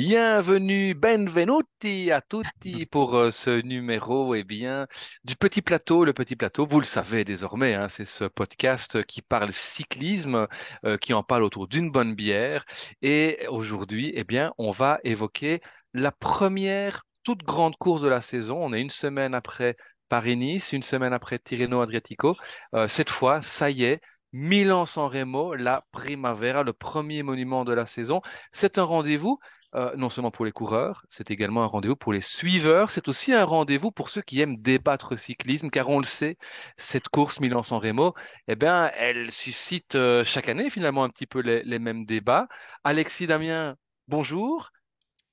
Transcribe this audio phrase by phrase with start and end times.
[0.00, 4.86] Bienvenue, benvenuti à tutti pour euh, ce numéro eh bien,
[5.24, 6.04] du Petit Plateau.
[6.04, 10.46] Le Petit Plateau, vous le savez désormais, hein, c'est ce podcast qui parle cyclisme,
[10.84, 12.64] euh, qui en parle autour d'une bonne bière.
[13.02, 15.60] Et aujourd'hui, eh bien, on va évoquer
[15.94, 18.56] la première toute grande course de la saison.
[18.60, 19.76] On est une semaine après
[20.10, 22.36] Paris-Nice, une semaine après Tirreno-Adriatico.
[22.72, 24.00] Euh, cette fois, ça y est,
[24.32, 28.20] Milan-San Remo, la Primavera, le premier monument de la saison.
[28.52, 29.40] C'est un rendez-vous
[29.74, 32.90] euh, non seulement pour les coureurs, c'est également un rendez-vous pour les suiveurs.
[32.90, 36.36] C'est aussi un rendez-vous pour ceux qui aiment débattre cyclisme, car on le sait,
[36.76, 38.14] cette course Milan-San Remo,
[38.48, 42.48] eh bien, elle suscite euh, chaque année finalement un petit peu les, les mêmes débats.
[42.84, 44.70] Alexis Damien, bonjour.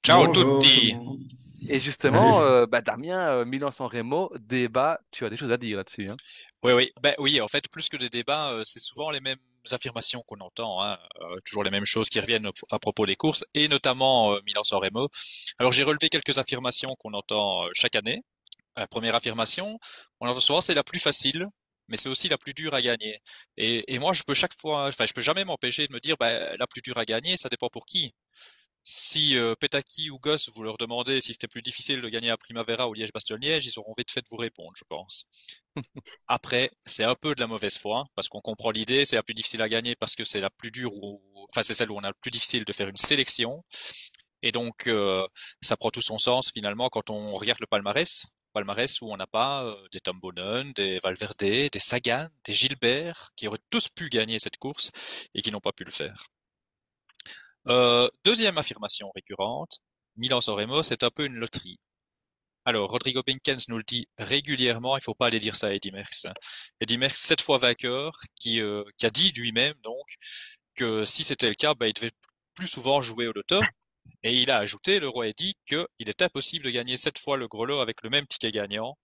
[0.03, 0.95] Ciao tutti.
[1.69, 5.77] Et justement, euh, bah, Damien, euh, Milan-San Remo, débat, tu as des choses à dire
[5.77, 6.05] là-dessus.
[6.09, 6.15] Hein
[6.63, 7.41] oui, oui, ben oui.
[7.41, 9.39] En fait, plus que des débats, euh, c'est souvent les mêmes
[9.73, 13.45] affirmations qu'on entend, hein, euh, toujours les mêmes choses qui reviennent à propos des courses,
[13.53, 15.09] et notamment euh, Milan-San Remo.
[15.59, 18.21] Alors j'ai relevé quelques affirmations qu'on entend chaque année.
[18.77, 19.79] La première affirmation,
[20.19, 21.47] on entend souvent c'est la plus facile,
[21.87, 23.19] mais c'est aussi la plus dure à gagner.
[23.57, 26.55] Et, moi, je peux chaque fois, enfin, je peux jamais m'empêcher de me dire, ben,
[26.59, 28.13] la plus dure à gagner, ça dépend pour qui.
[28.87, 32.37] Si euh, Petaki ou Goss, vous leur demandez si c'était plus difficile de gagner à
[32.37, 35.25] Primavera ou Liège-Bastogne-Liège, ils auront vite fait de vous répondre, je pense.
[36.27, 39.23] Après, c'est un peu de la mauvaise foi, hein, parce qu'on comprend l'idée, c'est la
[39.23, 41.19] plus difficile à gagner parce que c'est la plus dure, ou...
[41.49, 43.63] enfin c'est celle où on a le plus difficile de faire une sélection.
[44.43, 45.27] Et donc, euh,
[45.61, 48.27] ça prend tout son sens finalement quand on regarde le palmarès.
[48.53, 53.31] Palmarès où on n'a pas euh, des Tom Bonnen, des Valverde, des Sagan, des Gilbert,
[53.35, 54.91] qui auraient tous pu gagner cette course
[55.33, 56.27] et qui n'ont pas pu le faire.
[57.67, 59.79] Euh, deuxième affirmation récurrente,
[60.17, 61.79] Milan-San Remo, c'est un peu une loterie.
[62.65, 65.91] Alors, Rodrigo Binkens nous le dit régulièrement, il faut pas aller dire ça à Eddy
[65.91, 66.27] Merckx.
[66.79, 70.15] Eddy Merckx, sept fois vainqueur, qui, euh, qui a dit lui-même donc
[70.75, 72.11] que si c'était le cas, bah, il devait
[72.55, 73.61] plus souvent jouer au loto.
[74.23, 77.47] Et il a ajouté, le roi Eddy, qu'il est impossible de gagner sept fois le
[77.47, 78.97] gros lot avec le même ticket gagnant.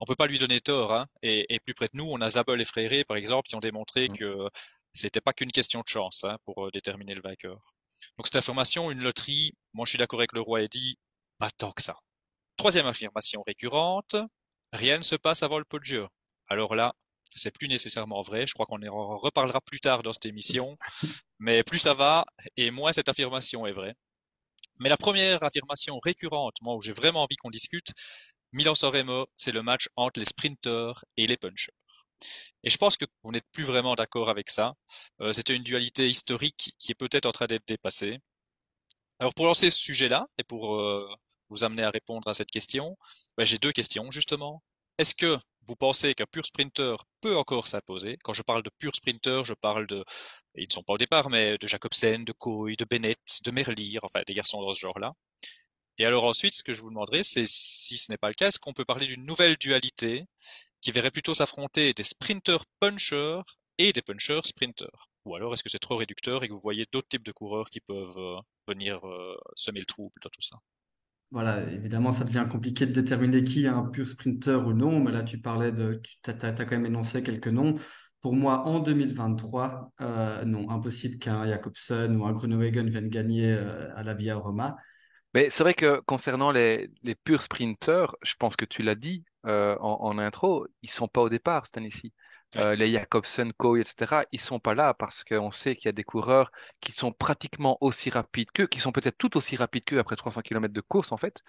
[0.00, 1.06] On peut pas lui donner tort, hein.
[1.22, 3.60] Et, et plus près de nous, on a Zabel et Fréré, par exemple, qui ont
[3.60, 4.16] démontré mmh.
[4.18, 4.48] que
[4.92, 7.74] c'était pas qu'une question de chance hein, pour euh, déterminer le vainqueur.
[8.18, 10.96] Donc cette affirmation, une loterie, moi je suis d'accord avec le roi Eddy,
[11.38, 11.96] pas tant que ça.
[12.56, 14.16] Troisième affirmation récurrente,
[14.72, 16.08] rien ne se passe avant le Poggio.
[16.48, 16.92] Alors là,
[17.34, 20.76] c'est plus nécessairement vrai, je crois qu'on en reparlera plus tard dans cette émission,
[21.38, 22.24] mais plus ça va,
[22.56, 23.94] et moins cette affirmation est vraie.
[24.80, 27.92] Mais la première affirmation récurrente, moi où j'ai vraiment envie qu'on discute,
[28.52, 31.72] Milan-San Remo, c'est le match entre les sprinters et les punchers.
[32.64, 34.74] Et je pense que vous n'êtes plus vraiment d'accord avec ça.
[35.20, 38.18] Euh, C'était une dualité historique qui est peut-être en train d'être dépassée.
[39.18, 41.08] Alors pour lancer ce sujet-là et pour euh,
[41.48, 42.96] vous amener à répondre à cette question,
[43.36, 44.62] ben, j'ai deux questions justement.
[44.98, 48.18] Est-ce que vous pensez qu'un pur sprinter peut encore s'imposer?
[48.24, 50.04] Quand je parle de pur sprinter, je parle de,
[50.56, 53.98] ils ne sont pas au départ, mais de Jacobsen, de Coy, de Bennett, de Merlier,
[54.02, 55.12] enfin des garçons dans ce genre-là.
[55.98, 58.48] Et alors ensuite, ce que je vous demanderai, c'est si ce n'est pas le cas,
[58.48, 60.24] est-ce qu'on peut parler d'une nouvelle dualité
[60.82, 63.40] qui verrait plutôt s'affronter des sprinters punchers
[63.78, 66.86] et des punchers sprinters Ou alors est-ce que c'est trop réducteur et que vous voyez
[66.92, 68.36] d'autres types de coureurs qui peuvent euh,
[68.68, 70.58] venir euh, semer le trouble dans tout ça?
[71.30, 75.12] Voilà, évidemment, ça devient compliqué de déterminer qui est un pur sprinter ou non, mais
[75.12, 77.76] là, tu parlais de, tu as, quand même énoncé quelques noms.
[78.20, 84.02] Pour moi, en 2023, euh, non, impossible qu'un Jacobsen ou un Grunewagen vienne gagner à
[84.02, 84.76] la Via Roma.
[85.34, 89.24] Mais c'est vrai que concernant les, les purs sprinters, je pense que tu l'as dit
[89.46, 92.12] euh, en, en, intro, ils sont pas au départ cette année-ci.
[92.56, 95.92] Euh, les Jacobsen, Coy, etc., ils sont pas là parce qu'on sait qu'il y a
[95.92, 99.98] des coureurs qui sont pratiquement aussi rapides qu'eux, qui sont peut-être tout aussi rapides qu'eux
[99.98, 101.40] après 300 km de course en fait,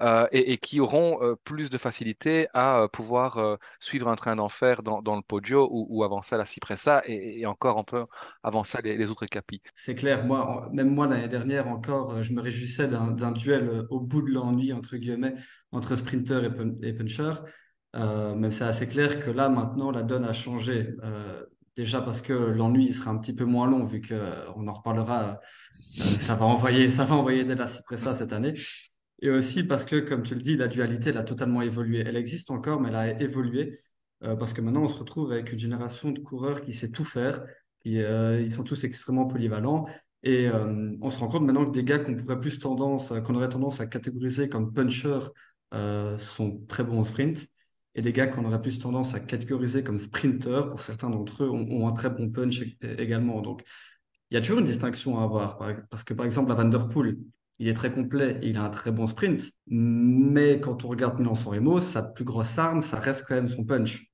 [0.00, 4.14] euh, et, et, qui auront euh, plus de facilité à euh, pouvoir euh, suivre un
[4.14, 7.78] train d'enfer dans, dans, le Poggio ou, ou avancer à la Cipressa et, et, encore
[7.78, 8.04] un peu
[8.44, 9.60] avancer les, les autres capis.
[9.74, 14.22] C'est clair, moi, même moi l'année dernière encore, je me réjouissais d'un duel au bout
[14.22, 15.34] de l'ennui entre guillemets
[15.72, 17.32] entre sprinter et, et puncher.
[17.94, 20.94] Euh, mais c'est assez clair que là, maintenant, la donne a changé.
[21.02, 21.44] Euh,
[21.76, 25.30] déjà parce que l'ennui sera un petit peu moins long, vu qu'on euh, en reparlera.
[25.30, 25.34] Euh,
[25.98, 28.52] ça va envoyer, ça va envoyer de la cette année.
[29.20, 32.02] Et aussi parce que, comme tu le dis, la dualité, elle a totalement évolué.
[32.06, 33.78] Elle existe encore, mais elle a évolué.
[34.24, 37.04] Euh, parce que maintenant, on se retrouve avec une génération de coureurs qui sait tout
[37.04, 37.44] faire.
[37.84, 39.86] Et, ils sont tous extrêmement polyvalents.
[40.22, 40.48] Et
[41.00, 43.80] on se rend compte maintenant que des gars qu'on pourrait plus tendance, qu'on aurait tendance
[43.80, 45.26] à catégoriser comme punchers,
[46.16, 47.48] sont très bons au sprint
[47.94, 51.50] et des gars qu'on aurait plus tendance à catégoriser comme sprinters, pour certains d'entre eux,
[51.50, 53.40] ont, un très bon punch également.
[53.42, 53.62] Donc,
[54.30, 55.58] il y a toujours une distinction à avoir.
[55.90, 57.18] Parce que, par exemple, la Van Der Poel,
[57.58, 59.42] il est très complet et il a un très bon sprint.
[59.66, 63.48] Mais quand on regarde Milan San Remo, sa plus grosse arme, ça reste quand même
[63.48, 64.06] son punch.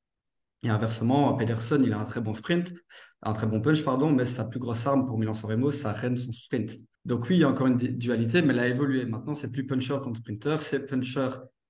[0.64, 2.74] Et inversement, Pedersen, il a un très bon sprint,
[3.22, 6.16] un très bon punch, pardon, mais sa plus grosse arme pour Milan-San Remo, ça règne
[6.16, 6.78] son sprint.
[7.04, 9.06] Donc oui, il y a encore une dualité, mais elle a évolué.
[9.06, 11.28] Maintenant, c'est plus puncher contre sprinter, c'est puncher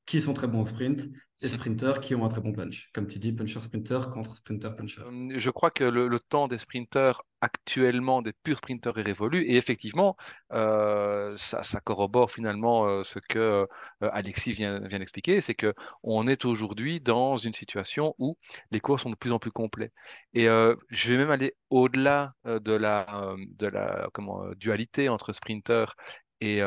[0.08, 1.06] qui sont très bons au sprint
[1.42, 2.90] et sprinters qui ont un très bon punch.
[2.92, 5.02] Comme tu dis, puncher-sprinter contre sprinter-puncher.
[5.02, 9.44] Euh, je crois que le, temps des sprinters actuellement, des purs sprinters, est révolu.
[9.44, 10.16] Et effectivement,
[10.52, 13.66] euh, ça, corrobore finalement euh, ce que
[14.00, 18.36] Alexis vient, vient d'expliquer, c'est que on est aujourd'hui dans une situation où
[18.70, 19.92] les courses sont de plus en plus complets.
[20.32, 25.94] Et je vais même aller au-delà de la, de la comment, dualité entre sprinter
[26.40, 26.60] et,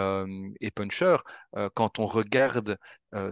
[0.62, 1.18] et puncher,
[1.74, 2.78] quand on regarde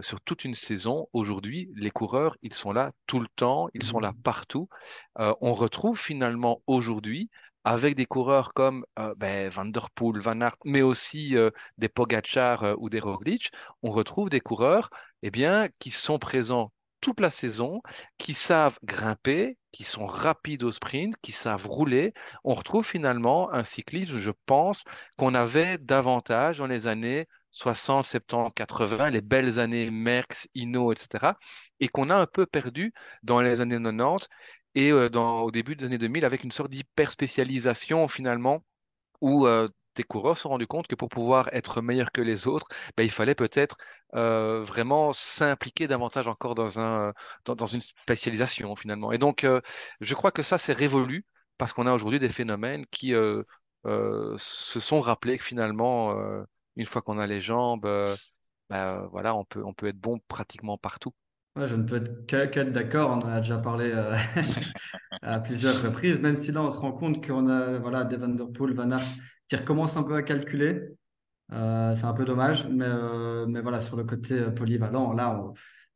[0.02, 4.00] sur toute une saison, aujourd'hui, les coureurs, ils sont là tout le temps, ils sont
[4.00, 4.22] là mmh.
[4.22, 4.68] partout.
[5.16, 7.30] on retrouve finalement aujourd'hui
[7.64, 8.84] avec des coureurs comme
[9.18, 11.34] ben, Van Der Poel, Van Aert, mais aussi
[11.78, 13.50] des Pogacar ou des Roglic,
[13.82, 14.90] on retrouve des coureurs
[15.22, 17.80] eh bien, qui sont présents toute la saison,
[18.18, 22.12] qui savent grimper, qui sont rapides au sprint, qui savent rouler.
[22.44, 24.84] On retrouve finalement un cyclisme, je pense,
[25.16, 31.34] qu'on avait davantage dans les années 60, 70, 80, les belles années Merckx, Hino, etc.,
[31.80, 32.92] et qu'on a un peu perdu
[33.22, 34.28] dans les années 90
[34.74, 38.64] et euh, au début des années 2000 avec une sorte d'hyper spécialisation finalement
[39.20, 42.46] où euh, tes coureurs se sont rendus compte que pour pouvoir être meilleurs que les
[42.46, 42.66] autres,
[42.96, 43.76] ben, il fallait peut-être
[44.14, 47.12] euh, vraiment s'impliquer davantage encore dans, un,
[47.44, 49.12] dans, une spécialisation finalement.
[49.12, 49.46] Et donc,
[50.00, 51.24] je crois que ça, c'est révolu
[51.58, 53.12] parce qu'on a aujourd'hui des phénomènes qui
[53.84, 56.14] se sont rappelés que finalement,
[56.80, 57.88] une fois qu'on a les jambes,
[58.68, 61.12] ben, voilà, on peut, on peut être bon pratiquement partout.
[61.56, 63.92] Ouais, je ne peux être qu'être d'accord, on en a déjà parlé
[65.22, 68.28] à plusieurs reprises, même si là on se rend compte qu'on a voilà, des Van
[68.28, 69.02] Der Poel, Van Aert
[69.50, 70.80] qui recommence un peu à calculer.
[71.52, 75.42] Euh, c'est un peu dommage, mais, euh, mais voilà, sur le côté euh, polyvalent, là,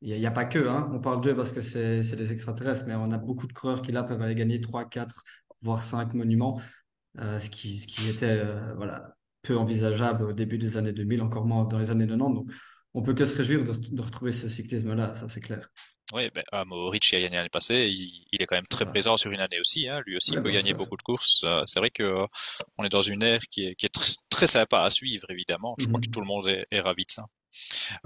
[0.02, 0.58] il n'y a, pas que.
[0.68, 0.88] Hein.
[0.92, 3.92] On parle d'eux parce que c'est des extraterrestres, mais on a beaucoup de coureurs qui
[3.92, 5.22] là peuvent aller gagner 3, 4,
[5.62, 6.60] voire 5 monuments,
[7.16, 8.42] ce, qui, ce qui était
[8.76, 12.34] voilà, peu envisageable au début des années 2000, encore moins dans les années 90.
[12.34, 12.50] Donc,
[12.94, 15.68] on peut que se réjouir de, de retrouver ce cyclisme-là, ça c'est clair.
[16.12, 19.16] Oui, ben, ah, Mohoric a gagné l'année passée, il, il, est quand même très présent
[19.16, 19.88] sur une année aussi.
[19.88, 20.02] Hein.
[20.06, 21.42] Lui aussi, il peut gagner beaucoup de courses.
[21.44, 22.26] Euh, c'est vrai que euh,
[22.76, 25.74] on est dans une ère qui est, qui est très, très sympa à suivre, évidemment.
[25.78, 26.12] Je crois que mhm.
[26.12, 27.24] tout le monde est, est ravi de ça.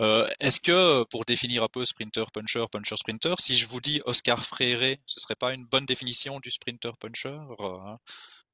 [0.00, 4.00] Euh, Est-ce que, pour définir un peu sprinter, puncher, puncher, sprinter, si je vous dis
[4.04, 7.96] Oscar Freire, ce serait pas une bonne définition du sprinter, puncher euh,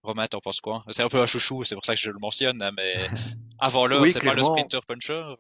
[0.05, 0.85] Romain, t'en penses quoi?
[0.91, 2.95] C'est un peu un chouchou, c'est pour ça que je le mentionne, hein, mais
[3.59, 5.35] avant l'heure, c'est pas le sprinter, puncher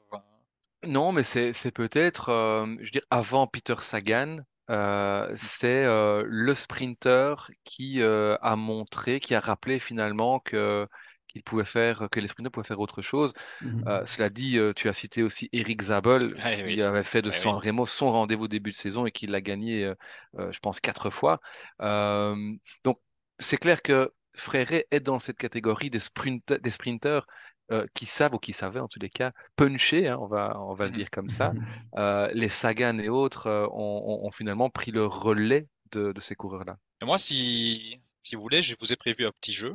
[0.86, 4.38] non, mais c'est peut-être, euh, je veux dire, avant Peter Sagan,
[4.70, 10.86] euh, c'est euh, le sprinter qui a montré, qui a rappelé finalement que
[11.28, 13.32] qu'il pouvait faire, que les sprinters pouvaient faire autre chose.
[13.60, 14.06] Mhm.
[14.06, 18.12] cela dit, tu as cité aussi Eric Zabel, qui avait fait de San Remo son
[18.12, 19.92] rendez-vous début de saison et qui l'a gagné,
[20.38, 21.40] je pense, quatre fois.
[21.80, 23.00] donc,
[23.40, 27.26] c'est clair que Fréré est dans cette catégorie des, sprint des sprinters
[27.70, 30.74] euh, qui savent ou qui savaient en tous les cas puncher, hein, on va on
[30.74, 31.52] va le dire comme ça.
[31.96, 36.34] Euh, les Sagan et autres euh, ont, ont, finalement pris le relais de, de ces
[36.34, 36.76] coureurs-là.
[37.02, 39.72] Moi, si si vous voulez, je vous ai prévu un petit jeu.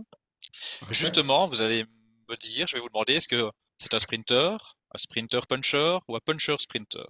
[0.92, 1.86] Justement, vous allez
[2.28, 4.58] me dire, je vais vous demander, est-ce que c'est un sprinter,
[4.94, 7.08] un sprinter puncher ou un puncher sprinter?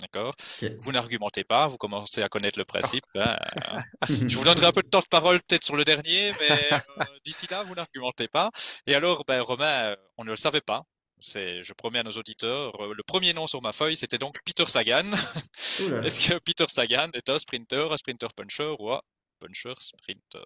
[0.00, 0.34] D'accord
[0.80, 3.04] Vous n'argumentez pas, vous commencez à connaître le principe.
[3.14, 3.82] Hein.
[4.08, 7.04] je vous donnerai un peu de temps de parole peut-être sur le dernier, mais euh,
[7.24, 8.50] d'ici là, vous n'argumentez pas.
[8.86, 10.82] Et alors, ben, Romain, on ne le savait pas.
[11.20, 14.36] C'est, je promets à nos auditeurs, euh, le premier nom sur ma feuille, c'était donc
[14.44, 15.04] Peter Sagan.
[16.04, 19.00] Est-ce que Peter Sagan est un sprinter, un sprinter puncher ou un
[19.38, 20.44] puncher sprinter?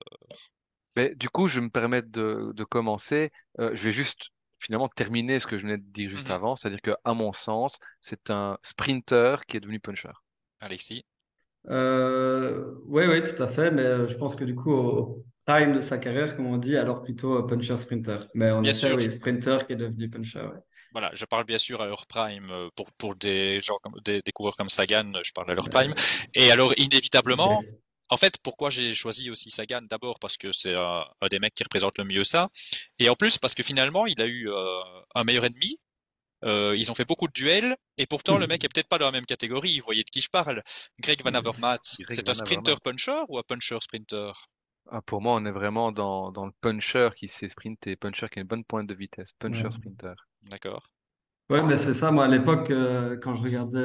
[0.97, 3.31] Mais, Du coup, je me permets de, de commencer.
[3.59, 6.35] Euh, je vais juste finalement terminer ce que je venais de dire juste mhm.
[6.35, 10.13] avant, c'est-à-dire que à mon sens, c'est un sprinter qui est devenu puncher.
[10.61, 11.05] Alexis?
[11.69, 15.75] Euh, Oui, oui, tout à fait, mais euh, je pense que du coup, au prime
[15.75, 18.19] de sa carrière, comme on dit, alors plutôt puncher-sprinter.
[18.35, 20.49] Mais on bien sûr, oui, sprinter qui est devenu puncher.
[20.93, 24.23] Voilà, je parle bien sûr à leur prime euh, pour pour des gens comme des,
[24.23, 25.93] des coureurs comme Sagan, je parle à leur prime.
[26.35, 27.63] Et alors inévitablement,
[28.09, 29.83] en fait, pourquoi j'ai choisi aussi Sagan?
[29.83, 32.49] D'abord parce que c'est un, des mecs qui représente le mieux ça,
[32.99, 34.81] et en plus parce que finalement il a eu euh,
[35.15, 35.79] un meilleur ennemi.
[36.45, 39.07] Euh, ils ont fait beaucoup de duels et pourtant le mec est peut-être pas dans
[39.07, 39.81] la même catégorie.
[39.81, 40.63] Vous voyez de qui je parle
[41.01, 44.33] Greg Van Avermaet, c'est un sprinter puncher ou un puncher sprinter?
[44.91, 48.39] Ah, Pour moi, on est vraiment dans, dans le puncher qui sait sprinter, puncher qui
[48.39, 50.15] a une bonne pointe de vitesse, puncher sprinter.
[50.43, 50.87] D'accord.
[51.49, 52.13] Ouais, mais c'est ça.
[52.13, 53.79] Moi, à l'époque, euh, quand je regardais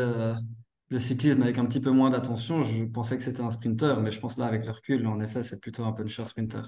[0.92, 4.12] le cyclisme avec un petit peu moins d'attention, je pensais que c'était un sprinter, mais
[4.12, 6.64] je pense là, avec le recul, en effet, c'est plutôt un puncher sprinter.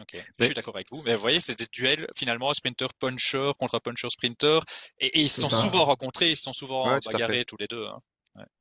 [0.00, 1.02] Ok, je suis d'accord avec vous.
[1.06, 4.60] Mais vous voyez, c'est des duels finalement sprinter puncher contre puncher sprinter,
[5.00, 7.86] et, ils se sont souvent rencontrés, ils se sont souvent bagarrés tous les deux.
[7.86, 8.00] Hein.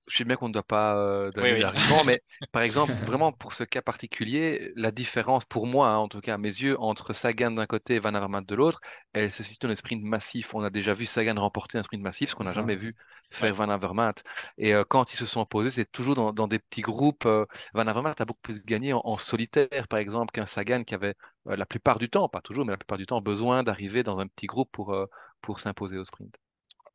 [0.08, 1.64] Je sais bien qu'on ne doit pas euh, donner Oui, oui.
[1.64, 6.08] d'argument, mais par exemple, vraiment pour ce cas particulier, la différence pour moi, hein, en
[6.08, 8.82] tout cas à mes yeux, entre Sagan d'un côté et Van Avermaet de l'autre,
[9.14, 10.54] elle se situe dans les sprints massifs.
[10.54, 12.96] On a déjà vu Sagan remporter un sprint massif, ce qu'on n'a jamais vu
[13.40, 13.50] Ouais.
[13.50, 14.24] faire Van Avermaet.
[14.58, 17.26] Et euh, quand ils se sont opposés, c'est toujours dans, dans des petits groupes.
[17.26, 20.96] euh, Van Avermaet a beaucoup plus gagné en, en solitaire, par exemple, qu'un Sagan qui
[20.96, 21.16] avait
[21.48, 24.20] euh, la plupart du temps, pas toujours, mais la plupart du temps, besoin d'arriver dans
[24.20, 25.06] un petit groupe pour, euh,
[25.42, 26.34] pour s'imposer au sprint.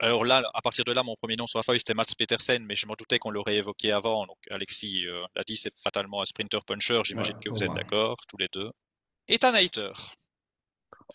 [0.00, 2.64] Alors là, à partir de là, mon premier nom sur la feuille, c'était Mats Petersen,
[2.64, 4.26] mais je m'en doutais qu'on l'aurait évoqué avant.
[4.26, 7.00] Donc Alexis euh, l'a dit, c'est fatalement un sprinter puncher.
[7.04, 8.70] J'imagine Ouais, que vous êtes d'accord, tous les deux.
[9.26, 9.90] Ethan Hayter.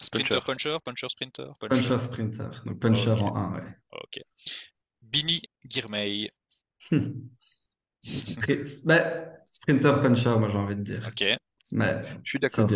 [0.01, 0.77] Sprinter, Puncher.
[0.83, 1.75] puncher, sprinter, puncher.
[1.81, 2.49] Puncher sprinter.
[2.65, 3.21] Donc puncher Ok.
[3.21, 3.75] en 1, ouais.
[3.91, 4.19] Ok.
[5.01, 6.29] Bini Girmay.
[8.03, 11.07] Spri- ben, sprinter puncher, moi j'ai envie de dire.
[11.07, 11.23] Ok.
[11.71, 12.67] Mais Je suis d'accord.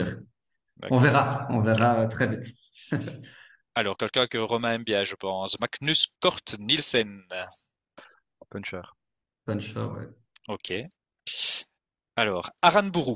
[0.90, 2.56] On verra, on verra euh, très vite.
[3.78, 5.56] Alors, quelqu'un que Romain aime bien, je pense.
[5.60, 7.22] Magnus Kort Nielsen.
[8.50, 8.82] Puncher.
[9.46, 10.08] Puncher, ouais.
[10.48, 10.74] Ok.
[12.16, 13.14] Alors, Aranburu.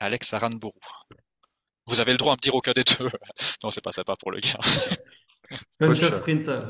[0.00, 0.72] Alex Aranburu.
[1.86, 3.10] Vous avez le droit à me dire aucun des deux.
[3.62, 4.58] Non, c'est pas sympa pour le gars.
[5.78, 6.16] Puncher Puncher.
[6.16, 6.62] sprinter,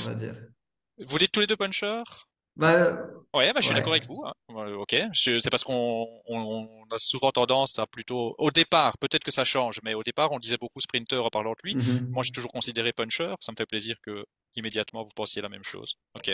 [0.00, 0.34] on va dire.
[1.06, 2.02] Vous dites tous les deux puncher?
[2.56, 2.96] Bah,
[3.34, 3.74] Ouais, bah, je suis Ouais.
[3.80, 4.22] d'accord avec vous.
[4.24, 4.32] hein.
[4.76, 9.32] Ok, c'est parce qu'on on, on a souvent tendance à plutôt, au départ, peut-être que
[9.32, 11.74] ça change, mais au départ, on disait beaucoup sprinter en parlant de lui.
[11.74, 12.10] mhm.
[12.12, 13.34] Moi, j'ai toujours considéré puncher.
[13.40, 15.94] Ça me fait plaisir que immédiatement vous pensiez la même chose.
[16.14, 16.32] Ok.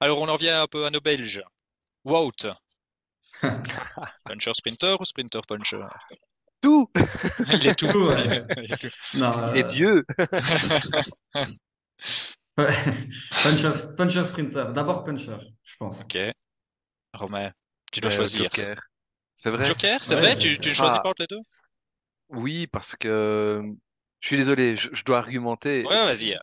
[0.00, 1.42] Alors, on en vient un peu à nos Belges.
[2.04, 2.48] Wout.
[4.24, 5.86] Puncher sprinter ou sprinter puncher?
[6.60, 6.90] Tout!
[7.52, 7.86] Il est tout.
[7.86, 8.44] Tout, ouais.
[8.62, 8.88] Il est tout.
[9.14, 10.04] Non, Il est euh, Dieu!
[11.34, 11.44] ouais.
[13.42, 14.72] Puncher, puncher sprinter.
[14.72, 16.00] D'abord puncher, je pense.
[16.00, 16.16] Ok.
[17.14, 17.52] Romain,
[17.92, 18.50] tu dois Euh, choisir.
[18.50, 18.80] Joker.
[19.36, 19.66] C'est vrai?
[19.66, 20.36] Joker, c'est Ouais, vrai?
[20.36, 21.02] Tu, tu ne choisis Ah.
[21.02, 21.40] pas entre les deux?
[22.28, 23.62] Oui, parce que
[24.20, 25.84] je suis désolé, je, je dois argumenter.
[25.84, 26.36] Ouais, vas-y.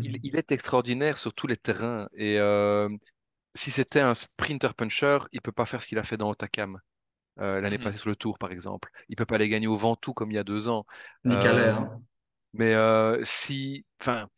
[0.00, 2.88] Il, il est extraordinaire sur tous les terrains et euh,
[3.54, 6.80] si c'était un sprinter puncher, il peut pas faire ce qu'il a fait dans Otakam
[7.40, 7.84] euh, l'année Mhm.
[7.84, 8.90] passée sur le Tour, par exemple.
[9.08, 10.86] Il peut pas aller gagner au Ventoux comme il y a deux ans.
[11.24, 12.02] Ni Euh, hein.
[12.54, 14.28] Mais euh, si, enfin,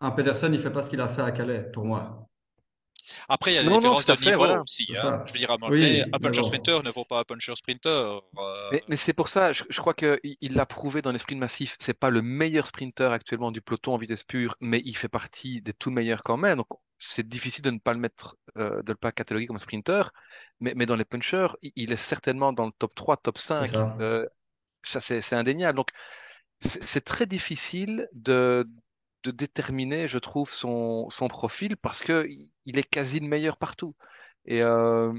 [0.00, 2.28] Un Pedersen, il fait pas ce qu'il a fait à Calais, pour moi.
[3.28, 4.60] Après, il y a des différences de niveau voilà.
[4.62, 4.86] aussi.
[4.96, 5.22] Hein.
[5.26, 6.48] Je veux dire, à Oui, un puncher bon.
[6.48, 8.20] sprinter ne vaut pas un puncher sprinter.
[8.38, 11.10] Euh, mais, mais c'est pour ça, je, je crois que il il l'a prouvé dans
[11.12, 11.76] les sprints massifs.
[11.80, 15.62] C'est pas le meilleur sprinter actuellement du peloton en vitesse pure, mais il fait partie
[15.62, 16.56] des tout meilleurs quand même.
[16.58, 20.10] Donc c'est difficile de ne pas le mettre, euh, de le pas cataloguer comme sprinter.
[20.60, 23.64] Mais, mais dans les punchers, il, il est certainement dans le top 3, top C'est
[23.64, 23.66] 5.
[23.66, 23.96] ça.
[24.00, 24.26] Euh,
[24.82, 25.76] ça c'est indéniable.
[25.76, 25.90] Donc
[26.60, 28.68] c'est très difficile de,
[29.24, 32.26] de déterminer, je trouve, son, son profil parce que
[32.66, 33.94] il- est quasi le meilleur partout.
[34.46, 35.12] Et euh,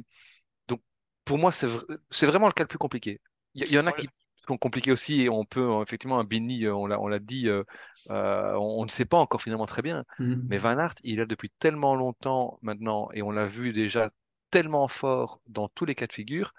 [0.67, 0.81] donc,
[1.25, 3.21] pour moi, c'est vr- c'est vraiment le cas le plus compliqué.
[3.55, 4.09] Il y, en a qui
[4.47, 7.19] sont compliqués aussi et on peut, euh, effectivement, un Bini, euh, on l'a, on l'a
[7.19, 7.63] dit, euh,
[8.09, 10.05] euh, on, on ne sait pas encore finalement très bien.
[10.19, 10.47] Mhm.
[10.49, 14.07] Mais Van Aert, il est depuis tellement longtemps maintenant et on l'a vu déjà
[14.51, 16.53] tellement fort dans tous les cas de figure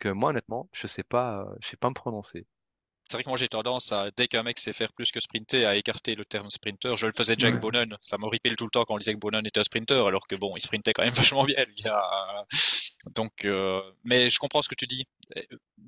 [0.00, 2.46] que moi, honnêtement, je sais pas, je sais pas me prononcer.
[3.10, 5.64] C'est vrai que moi j'ai tendance à, dès qu'un mec sait faire plus que sprinter,
[5.64, 6.96] à écarter le terme sprinter.
[6.96, 7.58] Je le faisais avec Ouais.
[7.58, 7.96] Bonnen.
[8.02, 10.36] Ça m'horripile tout le temps quand on disait que Bonnen était un sprinter, alors que
[10.36, 12.46] bon, il sprintait quand même vachement bien, le gars.
[13.14, 15.06] Donc, euh, mais je comprends ce que tu dis.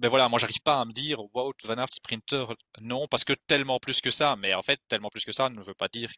[0.01, 2.47] Mais voilà, moi j'arrive pas à me dire, wow, Van Aert sprinter,
[2.81, 4.37] non, parce que tellement plus que ça.
[4.37, 6.11] Mais en fait, tellement plus que ça ne veut pas dire.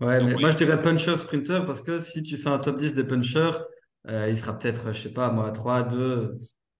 [0.00, 0.42] Ouais, Donc, mais oui.
[0.42, 3.52] moi je dirais puncher sprinter parce que si tu fais un top 10 des punchers,
[4.08, 6.36] euh, il sera peut-être, je sais pas, moi, 3, 2,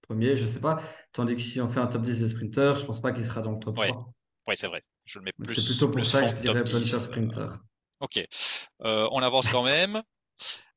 [0.07, 0.81] premier, je sais pas.
[1.11, 3.41] Tandis que si on fait un top 10 des sprinters, je pense pas qu'il sera
[3.41, 3.89] dans le top Ouais.
[3.89, 4.13] 3.
[4.47, 4.83] Ouais, c'est vrai.
[5.05, 6.71] Je le mets plus, c'est plutôt pour ça que je dirais 10.
[6.71, 7.47] puncher euh, sprinter.
[7.99, 8.25] Ok.
[8.83, 10.01] Euh, on avance quand même.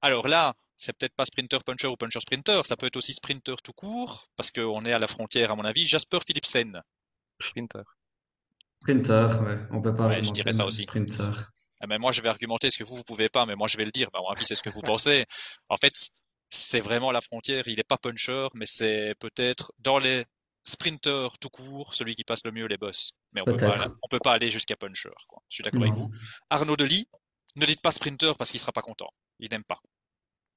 [0.01, 3.57] Alors là, c'est peut-être pas sprinter puncher ou puncher sprinter, ça peut être aussi sprinter
[3.63, 5.87] tout court, parce qu'on est à la frontière à mon avis.
[5.87, 6.81] Jasper Philipsen.
[7.41, 7.83] Sprinter.
[8.83, 10.83] Sprinter, ouais, on peut pas Ouais, je argumenter, dirais ça aussi.
[10.83, 11.33] Sprinter.
[11.83, 13.77] Eh ben, moi, je vais argumenter ce que vous, vous pouvez pas, mais moi, je
[13.77, 14.11] vais le dire.
[14.13, 15.25] Ben, à mon avis, c'est ce que vous pensez.
[15.69, 15.95] En fait,
[16.51, 17.67] c'est vraiment la frontière.
[17.67, 20.25] Il est pas puncher, mais c'est peut-être dans les
[20.65, 23.13] sprinters tout court, celui qui passe le mieux les boss.
[23.33, 25.43] Mais on peut pas, on peut pas aller jusqu'à puncher, quoi.
[25.49, 26.11] Je suis d'accord avec vous.
[26.51, 27.09] Arnaud Delis,
[27.57, 29.11] ne dites pas sprinter parce qu'il sera pas content.
[29.39, 29.81] Il n'aime pas.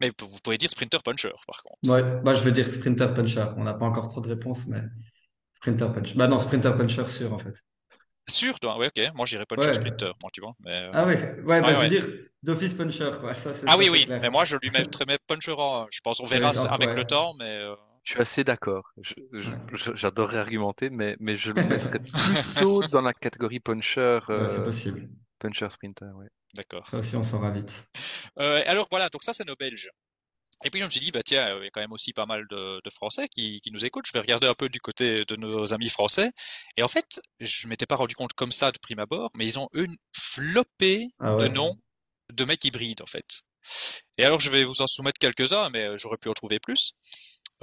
[0.01, 1.77] Mais vous pouvez dire sprinter puncher, par contre.
[1.87, 3.45] Ouais, bah, je veux dire sprinter puncher.
[3.57, 4.81] On n'a pas encore trop de réponses, mais
[5.53, 6.15] sprinter puncher.
[6.15, 7.55] Bah non, sprinter puncher sûr en fait.
[8.29, 8.77] Sûr, toi?
[8.77, 9.11] Ouais, ok.
[9.15, 9.73] Moi, j'irais puncher Ouais.
[9.73, 10.53] sprinter, moi, tu vois.
[10.63, 11.83] Mais, euh, Ah oui, ouais, bah, Ouais, je ouais.
[11.83, 12.07] veux dire
[12.41, 13.33] d'office puncher, quoi.
[13.35, 14.05] Ça, c'est Ah ça, oui, oui.
[14.05, 14.19] clair.
[14.21, 16.95] Mais moi, je lui mettrais mes puncher en, je pense, on verra avec ouais.
[16.95, 17.75] le temps, mais, euh,
[18.05, 18.83] Je suis assez d'accord.
[19.01, 21.55] Je- je- je- J'adorerais argumenter, mais, mais je le
[21.95, 25.07] mettrais plutôt dans la catégorie puncher, Ouais, c'est euh, possible.
[25.39, 26.05] puncher sprinter.
[26.15, 26.27] Ouais.
[26.55, 26.85] d'accord.
[26.87, 27.87] Ça aussi, on saura vite.
[28.39, 29.89] Euh, alors voilà, donc ça c'est nos Belges.
[30.63, 32.25] Et puis je me suis dit, bah tiens, il y a quand même aussi pas
[32.25, 34.07] mal de, de Français qui, qui nous écoutent.
[34.07, 36.31] Je vais regarder un peu du côté de nos amis français.
[36.77, 39.59] Et en fait, je m'étais pas rendu compte comme ça de prime abord, mais ils
[39.59, 41.75] ont une flopée Ah de noms
[42.31, 43.43] de mecs hybrides en fait.
[44.17, 46.93] Et alors, je vais vous en soumettre quelques-uns, mais euh, j'aurais pu en trouver plus.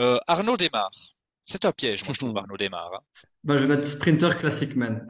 [0.00, 0.90] Euh, Arnaud démarre.
[1.42, 2.90] C'est un piège, moi, je trouve, Arnaud démarre.
[2.94, 3.00] Hein.
[3.44, 5.06] Bah, je vais mettre sprinter classic man.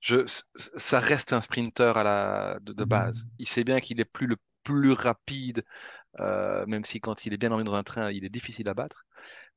[0.00, 0.24] Je,
[0.56, 3.26] ça reste un sprinter à la, de, de base.
[3.38, 5.64] Il sait bien qu'il est plus le plus rapide,
[6.20, 8.74] euh, même si quand il est bien emmené dans un train, il est difficile à
[8.74, 9.04] battre.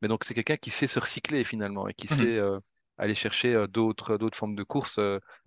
[0.01, 2.17] Mais donc, c'est quelqu'un qui sait se recycler finalement et qui Mhm.
[2.17, 2.59] sait euh,
[2.97, 4.99] aller chercher euh, d'autres d'autres formes de courses.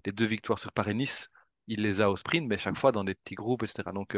[0.04, 1.30] les deux victoires sur Paris-Nice,
[1.66, 3.92] il les a au sprint, mais chaque fois dans des petits groupes, etc.
[3.92, 4.16] Donc,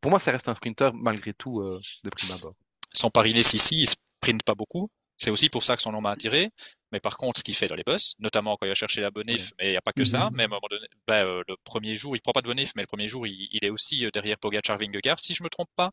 [0.00, 1.62] pour moi, ça reste un sprinter malgré tout
[2.04, 2.54] de prime abord.
[2.92, 4.88] Son Paris-Nice ici, il sprint pas beaucoup.
[5.16, 6.50] C'est aussi pour ça que son nom m'a attiré.
[6.94, 9.10] Mais par contre, ce qu'il fait dans les bus, notamment quand il va chercher la
[9.10, 10.30] bonif, mais il n'y a pas que ça.
[10.30, 10.36] Mhm.
[10.36, 12.70] Mais à un moment donné, ben, euh, le premier jour, il prend pas de bonif,
[12.76, 15.48] mais le premier jour, il, il est aussi euh, derrière Pogacar Vingegaard, si je me
[15.48, 15.90] trompe pas.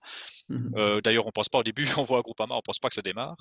[0.49, 0.73] Mhm.
[0.75, 2.93] Euh, D'ailleurs, on pense pas au début, on voit un Groupama, on pense pas que
[2.93, 3.35] ça démarre.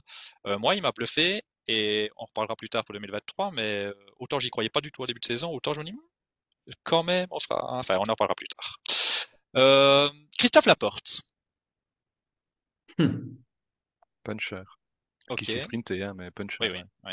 [0.46, 3.50] Euh, moi, il m'a bluffé et on reparlera plus tard pour 2023.
[3.50, 3.88] Mais
[4.18, 6.72] autant j'y croyais pas du tout au début de saison, autant je me dis hmm,
[6.82, 7.78] quand même, on fera.
[7.78, 8.78] Enfin, on en parlera plus tard.
[9.56, 11.20] Euh, Christophe Laporte.
[12.96, 13.36] Hmm.
[14.24, 14.62] Puncher.
[15.28, 15.40] Ok.
[15.40, 16.56] Qui sait sprinter, hein, mais puncher.
[16.60, 17.12] Oui, oui, oui.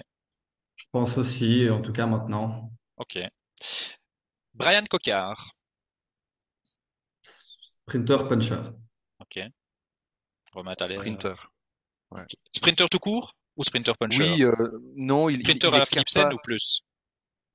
[0.78, 2.72] Je pense aussi, en tout cas maintenant.
[2.96, 3.20] Ok.
[4.54, 5.52] Brian Cocard.
[7.22, 8.60] Sprinter puncher.
[9.20, 9.40] Ok.
[10.54, 10.96] Romain Thaler.
[10.98, 11.34] Sprinter.
[12.56, 14.30] Sprinter tout court ou sprinter puncher?
[14.30, 14.54] Oui, euh,
[14.96, 16.82] non, il, Sprinter il à la Philipsen capable- ou plus?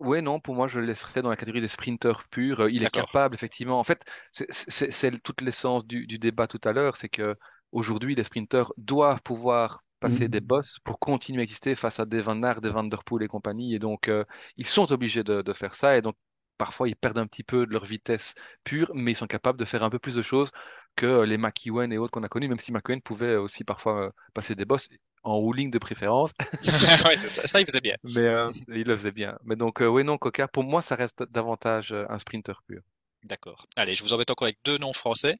[0.01, 2.61] Ouais, non, pour moi, je le laisserais dans la catégorie des sprinteurs purs.
[2.63, 3.79] Euh, Il est capable, effectivement.
[3.79, 7.37] En fait, c'est toute l'essence du, du débat tout à l'heure, c'est que
[7.71, 10.47] aujourd'hui, les sprinteurs doivent pouvoir passer des Mhm.
[10.47, 13.29] bosses pour continuer à exister face à des Van Aert, des Van Der Poel et
[13.29, 13.75] compagnie.
[13.75, 14.25] Et donc, euh,
[14.57, 15.97] ils sont obligés de, de faire ça.
[15.97, 16.17] Et donc,
[16.59, 19.65] parfois, ils perdent un petit peu de leur vitesse pure, mais ils sont capables de
[19.65, 20.51] faire un peu plus de choses
[20.97, 24.07] que euh, les McEwen et autres qu'on a connus, même si McEwen pouvait aussi parfois
[24.07, 24.87] euh, passer des bosses
[25.25, 26.33] en hauling de préférence.
[27.07, 27.47] ouais, ça.
[27.47, 27.97] ça, il faisait bien.
[28.15, 29.39] Mais euh, il le faisait bien.
[29.45, 32.83] Mais donc, euh, oui, non, Coca, pour moi, ça reste davantage euh, un sprinter pur.
[33.25, 33.67] D'accord.
[33.77, 35.37] Allez, je vous embête encore avec deux noms français.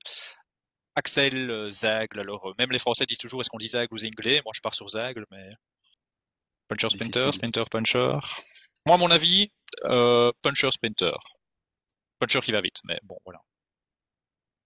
[0.95, 2.21] Axel euh, Zagle.
[2.21, 4.41] Alors, euh, même les Français disent toujours est-ce qu'on dit Zagle ou Zinglé?
[4.45, 5.51] Moi, je pars sur Zagle, mais
[6.69, 8.19] puncher sprinter, sprinter puncher.
[8.87, 9.51] Moi, à mon avis,
[9.85, 11.17] euh, puncher sprinter.
[12.19, 13.41] Puncher qui va vite, mais bon, voilà.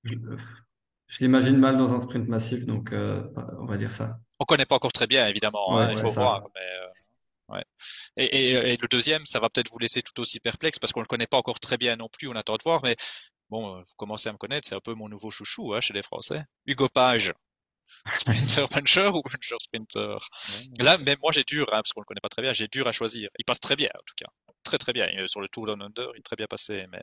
[0.05, 0.15] Je,
[1.21, 3.23] l'imagine mal dans un sprint massif, donc euh,
[3.61, 4.19] on va dire ça.
[4.39, 5.77] On connaît pas encore très bien, évidemment.
[5.77, 6.21] Ouais, hein, il faut ça.
[6.21, 7.65] voir, mais euh, ouais.
[8.17, 11.01] Et, et, et le deuxième, ça va peut-être vous laisser tout aussi perplexe parce qu'on
[11.01, 12.29] le connaît pas encore très bien non plus.
[12.29, 12.97] On attend de voir, mais
[13.51, 15.95] bon, euh, vous commencez à me connaître, c'est un peu mon nouveau chouchou hein, chez
[15.95, 16.43] les Français.
[16.67, 17.33] Hugo Page,
[18.13, 20.17] sprinter puncher ou puncher sprinter?
[20.81, 22.87] Là, même moi, j'ai dur, hein, parce qu'on le connaît pas très bien, j'ai dur
[22.89, 23.29] à choisir.
[23.39, 24.27] Il passe très bien, en tout cas,
[24.63, 25.07] très très bien.
[25.19, 27.03] Euh, Sur le Tour Down Under, il est très bien passé, mais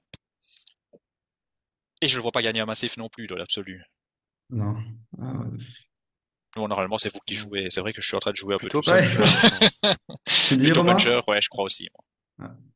[2.01, 3.83] et je le vois pas gagner un massif non plus dans l'absolu.
[4.49, 4.75] Non.
[5.19, 5.57] Euh,
[6.55, 7.71] Bon, normalement, c'est vous qui jouez.
[7.71, 9.03] C'est vrai que je suis en train de jouer un Plutôt peu tout seul.
[10.47, 10.93] Tu dis Plutôt Romain?
[10.93, 11.89] puncher, ouais, je crois aussi.
[11.95, 12.03] moi.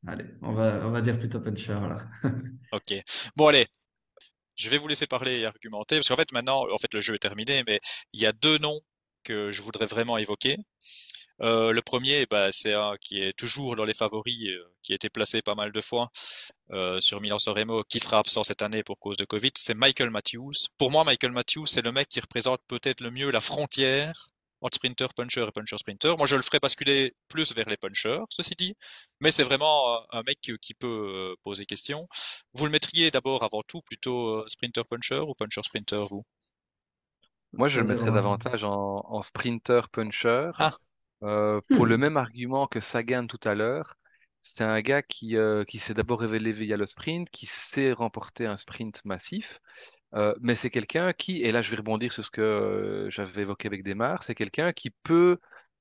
[0.08, 2.08] Allez, on va, on va dire plutôt puncher, voilà.
[2.72, 2.94] Ok.
[3.36, 3.66] Bon, allez.
[4.56, 7.14] Je vais vous laisser parler et argumenter, parce qu'en fait, maintenant, en fait, le jeu
[7.14, 7.80] est terminé, mais
[8.14, 8.80] il y a deux noms
[9.24, 10.58] que je voudrais vraiment évoquer.
[11.42, 14.96] Euh, le premier, bah, c'est un qui est toujours dans les favoris, euh, qui a
[14.96, 16.10] été placé pas mal de fois
[16.72, 19.52] euh, sur Milan-San Remo, qui sera absent cette année pour cause de Covid.
[19.56, 20.54] C'est Michael Matthews.
[20.78, 24.28] Pour moi, Michael Matthews, c'est le mec qui représente peut-être le mieux la frontière
[24.62, 26.16] entre sprinter puncher et puncher sprinter.
[26.18, 28.76] Moi, je le ferai basculer plus vers les punchers, ceci dit,
[29.20, 30.88] mais c'est vraiment euh, un mec qui, qui peut
[31.34, 32.08] euh, poser question.
[32.54, 36.24] Vous le mettriez d'abord avant tout plutôt euh, sprinter puncher ou puncher sprinter vous?
[37.54, 40.52] Moi, je le mettrais davantage en, en sprinter puncher.
[40.58, 40.78] Ah.
[41.24, 41.88] Euh, pour Hmm.
[41.88, 43.97] le même argument que Sagan tout à l'heure,
[44.48, 48.46] c'est un gars qui, euh, qui s'est d'abord révélé via le sprint, qui sait remporter
[48.46, 49.62] un sprint massif,
[50.16, 53.42] euh, mais c'est quelqu'un qui, et là je vais rebondir sur ce que euh, j'avais
[53.42, 55.40] évoqué avec Desmar, c'est quelqu'un qui peut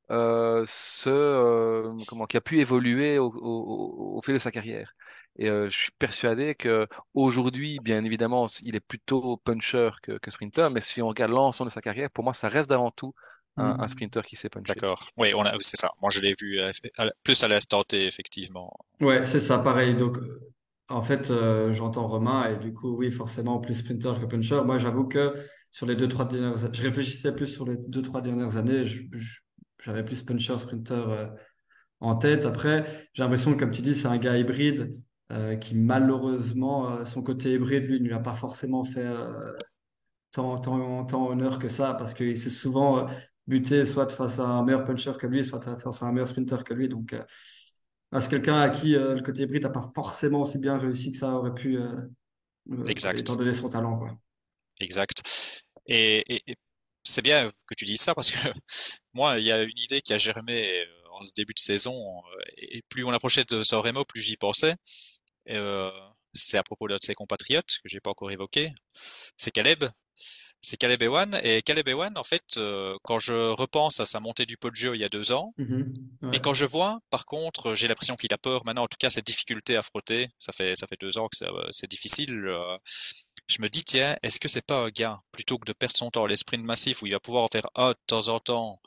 [0.08, 4.94] se, comment, qui a pu évoluer au, fil de sa carrière.
[5.38, 10.70] Et je suis persuadé que aujourd'hui, bien évidemment, il est plutôt puncher que, que sprinter,
[10.70, 13.14] mais si on regarde l'ensemble de sa carrière, pour moi, ça reste avant tout
[13.56, 14.74] un, un sprinter qui sait puncher.
[14.74, 15.10] D'accord.
[15.16, 15.90] Oui, on a, c'est ça.
[16.00, 18.72] Moi, je l'ai vu euh, à la- plus à l'instant T, effectivement.
[19.00, 19.94] Ouais, c'est ça, pareil.
[19.94, 20.40] Donc, euh,
[20.88, 24.60] en fait, euh, j'entends Romain et du coup, oui, forcément, plus sprinter que puncher.
[24.64, 25.34] Moi, j'avoue que
[25.70, 28.84] sur les deux, trois dernières, je réfléchissais plus sur les deux, trois dernières années.
[29.82, 31.26] J'avais plus puncher, sprinter euh,
[32.00, 32.46] en tête.
[32.46, 34.92] Après, j'ai l'impression que, comme tu dis, c'est un gars hybride
[35.32, 39.52] euh, qui, malheureusement, euh, son côté hybride, lui, ne lui a pas forcément fait euh,
[40.32, 43.06] tant, tant, tant honneur que ça parce qu'il s'est souvent
[43.48, 46.28] euh, buté soit face à un meilleur puncher que lui, soit face à un meilleur
[46.28, 46.88] sprinter que lui.
[46.88, 47.22] Donc, euh,
[48.20, 51.18] c'est quelqu'un à qui euh, le côté hybride n'a pas forcément aussi bien réussi que
[51.18, 51.94] ça aurait pu, euh,
[52.72, 53.12] euh, Exact.
[53.12, 54.18] étant donné son talent, quoi.
[54.80, 55.22] Exact.
[55.86, 56.56] Et, et- et
[57.04, 58.36] c'est bien que tu dises ça parce que
[59.14, 61.94] moi, il y a une idée qui a germé euh, en ce début de saison.
[62.38, 64.74] euh, Et plus on approchait de San Remo, plus j'y pensais.
[65.50, 65.90] Euh,
[66.34, 68.72] c'est à propos de ses compatriotes que j'ai pas encore évoqué.
[69.38, 69.84] C'est Caleb.
[70.60, 71.38] C'est Caleb Ewan.
[71.42, 75.00] Et Caleb Ewan, en fait, euh, quand je repense à sa montée du Poggio il
[75.00, 75.92] y a deux ans, Mhm.
[76.32, 76.40] et Ouais.
[76.40, 79.26] quand je vois, par contre, j'ai l'impression qu'il a peur maintenant, en tout cas, cette
[79.26, 82.32] difficulté à frotter, ça fait, ça fait deux ans que c'est euh, c'est difficile.
[82.46, 82.76] euh,
[83.48, 86.10] je me dis, tiens, est-ce que c'est pas un gars, plutôt que de perdre son
[86.10, 88.80] temps les sprints massifs où il va pouvoir en faire un de temps en temps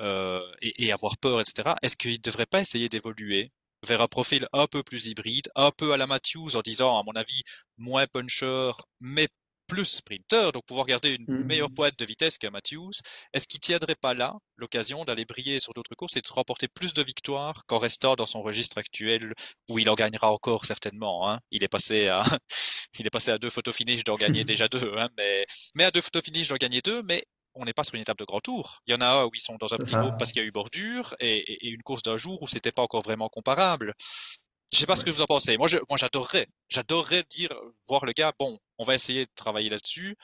[0.00, 3.52] euh, et, et avoir peur, etc., est-ce qu'il ne devrait pas essayer d'évoluer
[3.86, 7.02] vers un profil un peu plus hybride, un peu à la Matthews, en disant, à
[7.02, 7.42] mon avis,
[7.78, 9.28] moins puncher, mais
[9.70, 11.46] plus sprinter, donc pouvoir garder une Mhm.
[11.46, 12.90] meilleure pointe de vitesse qu'un Matthews.
[13.32, 16.92] Est-ce qu'il tiendrait pas là l'occasion d'aller briller sur d'autres courses et de remporter plus
[16.94, 19.32] de victoires qu'en restant dans son registre actuel
[19.70, 21.40] où il en gagnera encore certainement, hein?
[21.50, 22.22] Il est passé à,
[22.98, 25.90] il est passé à deux photos finish d'en gagner déjà deux, hein, mais, mais à
[25.90, 28.40] deux photos finish d'en gagner deux, mais on n'est pas sur une étape de grand
[28.40, 28.80] tour.
[28.86, 30.44] Il y en a un où ils sont dans un petit groupe parce qu'il y
[30.44, 33.28] a eu bordure et, et- et une course d'un jour où c'était pas encore vraiment
[33.28, 33.92] comparable.
[34.72, 35.56] Je sais pas ce que vous en pensez.
[35.58, 37.48] Moi, je, moi, j'adorerais, j'adorerais dire,
[37.88, 40.16] voir le gars, bon, on va essayer de travailler là-dessus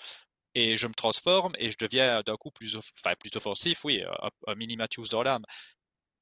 [0.54, 4.02] et je me transforme et je deviens d'un coup plus, off- enfin, plus offensif, oui,
[4.02, 5.44] un, un mini Matthews dans l'âme.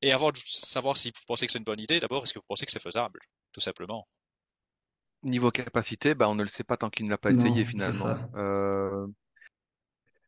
[0.02, 2.40] Et avant de savoir si vous pensez que c'est une bonne idée, d'abord, est-ce que
[2.40, 3.20] vous pensez que c'est faisable?
[3.52, 4.06] Tout simplement?
[5.22, 7.70] Niveau capacité, bah, on ne le sait pas tant qu'il ne l'a pas essayé Non,
[7.70, 8.18] finalement.
[8.34, 9.06] Euh,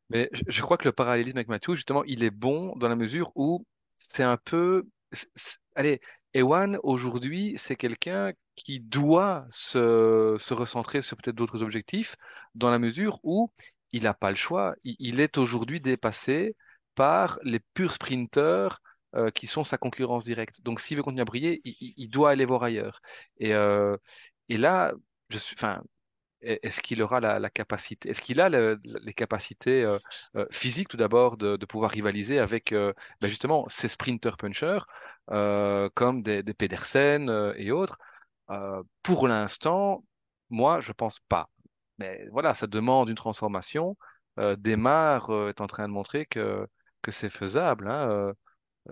[0.09, 2.97] mais je, je crois que le parallélisme avec Mathieu, justement, il est bon dans la
[2.97, 3.67] mesure où
[3.97, 4.87] c'est un peu...
[5.75, 6.01] Allez,
[6.33, 12.17] Ewan, aujourd'hui, c'est quelqu'un qui doit se, se recentrer sur peut-être d'autres objectifs,
[12.55, 13.53] dans la mesure où
[13.93, 14.75] il n'a pas le choix.
[14.85, 16.57] Il, est aujourd'hui dépassé
[16.95, 18.81] par les purs sprinteurs
[19.15, 20.61] euh, qui sont sa concurrence directe.
[20.63, 23.01] Donc, s'il veut continuer à briller, il, il- doit aller voir ailleurs.
[23.39, 23.97] Et, euh,
[24.49, 24.93] et là,
[25.31, 25.83] je suis, enfin,
[26.43, 29.99] est- est-ce qu'il aura la, la capacité, est-ce qu'il a le- les capacités euh,
[30.37, 34.79] euh, physiques tout d'abord de, de pouvoir rivaliser avec euh, ben justement ces sprinter punchers
[35.31, 37.99] euh, comme des, des Pedersen euh, et autres?
[38.51, 40.05] Euh, pour l'instant,
[40.51, 41.49] moi, je pense pas.
[41.99, 43.97] Mais voilà, ça demande une transformation.
[44.39, 46.67] Euh, Desmar euh, est en train de montrer que
[47.03, 47.89] que c'est faisable.
[47.89, 48.11] Hein.
[48.11, 48.33] Euh,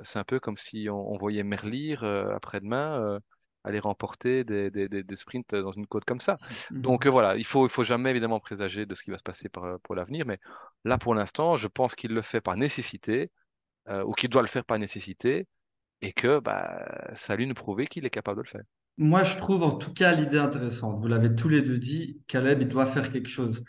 [0.02, 3.18] c'est un peu comme si on, on voyait Merlir après-demain
[3.62, 6.36] aller remporter des, des, des, des sprints dans une côte comme ça.
[6.70, 9.48] Donc voilà, il faut, il faut jamais évidemment présager de ce qui va se passer
[9.48, 10.38] pour, pour l'avenir, mais
[10.84, 13.30] là pour l'instant, je pense qu'il le fait par nécessité
[13.88, 15.46] ou qu'il doit le faire par nécessité
[16.02, 18.64] et que bah, ça lui nous prouver qu'il est capable de le faire.
[18.96, 20.98] Moi, je trouve en tout cas l'idée intéressante.
[21.00, 23.64] Vous l'avez tous les deux dit, Caleb, il doit faire quelque chose.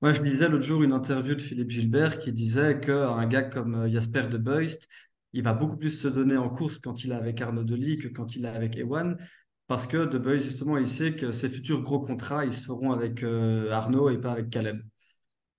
[0.00, 3.74] Moi, je lisais l'autre jour une interview de Philippe Gilbert qui disait qu'un gars comme
[3.74, 4.88] euh, Jasper de Beust,
[5.34, 8.08] il va beaucoup plus se donner en course quand il est avec Arnaud Delis que
[8.08, 9.18] quand il est avec Ewan,
[9.66, 12.92] parce que de Beust, justement, il sait que ses futurs gros contrats, ils se feront
[12.92, 14.80] avec euh, Arnaud et pas avec Caleb.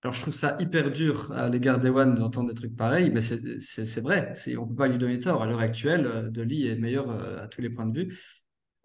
[0.03, 4.01] Alors, je trouve ça hyper dur à l'égard d'Ewan d'entendre des trucs pareils, mais c'est
[4.01, 4.33] vrai.
[4.57, 5.43] On peut pas lui donner tort.
[5.43, 8.17] À l'heure actuelle, euh, Delis est meilleur à tous les points de vue.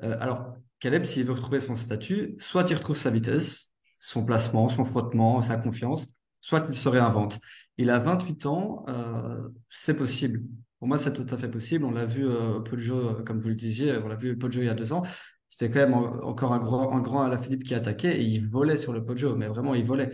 [0.02, 4.68] Euh, alors, Caleb, s'il veut retrouver son statut, soit il retrouve sa vitesse, son placement,
[4.68, 6.06] son frottement, sa confiance,
[6.40, 7.38] soit il se réinvente.
[7.78, 10.42] Il a 28 ans, euh, c'est possible.
[10.78, 11.84] Pour moi, c'est tout à fait possible.
[11.84, 14.66] On l'a vu euh, Poggio, euh, comme vous le disiez, on l'a vu Poggio il
[14.66, 15.02] y a deux ans.
[15.48, 18.76] C'était quand même en- encore un grand, un grand Alaphilippe qui attaquait et il volait
[18.76, 20.10] sur le Poggio, mais vraiment, il volait.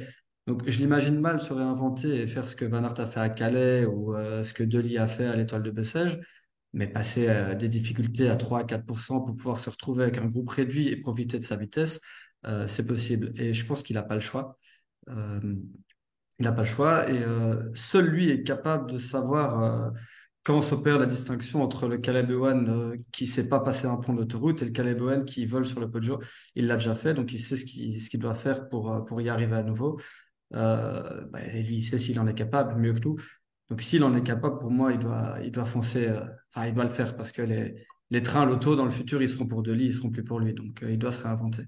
[0.46, 3.28] Donc, je l'imagine mal se réinventer et faire ce que Van Aert a fait à
[3.28, 6.18] Calais ou ce que Dely a fait à l'Étoile de Bessèges.
[6.74, 10.26] Mais passer euh, des difficultés à 3 à 4% pour pouvoir se retrouver avec un
[10.26, 12.00] groupe réduit et profiter de sa vitesse,
[12.46, 13.32] euh, c'est possible.
[13.36, 14.58] Et je pense qu'il n'a pas le choix.
[15.08, 15.40] Euh,
[16.38, 17.08] il n'a pas le choix.
[17.10, 19.92] Et euh, seul lui est capable de savoir
[20.42, 24.12] quand s'opère la distinction entre le Caleb Ewan qui ne sait pas passer un pont
[24.14, 26.20] d'autoroute et le Caleb Ewan qui vole sur le Poggio.
[26.56, 29.62] Il l'a déjà fait, donc il sait ce qu'il doit faire pour, y arriver à
[29.62, 30.00] nouveau.
[30.50, 33.16] Bah, et lui, il sait s'il en est capable, mieux que nous.
[33.72, 36.20] Donc s'il en est capable, pour moi, il doit, il doit foncer, euh,
[36.54, 37.74] enfin, il doit le faire parce que les,
[38.10, 40.52] les trains, l'auto, dans le futur, ils seront pour Dely, ils seront plus pour lui.
[40.52, 41.62] Donc euh, il doit se réinventer.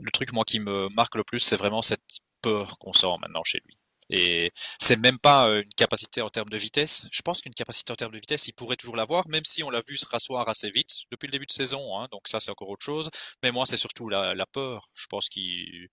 [0.00, 3.42] Le truc, moi, qui me marque le plus, c'est vraiment cette peur qu'on sent maintenant
[3.44, 3.76] chez lui.
[4.08, 7.08] Et c'est même pas euh, une capacité en termes de vitesse.
[7.10, 9.70] Je pense qu'une capacité en termes de vitesse, il pourrait toujours l'avoir, même si on
[9.70, 11.98] l'a vu se rasseoir assez vite depuis le début de saison.
[11.98, 13.10] Hein, donc ça, c'est encore autre chose.
[13.42, 14.90] Mais moi, c'est surtout la, la peur.
[14.94, 15.88] Je pense qu'il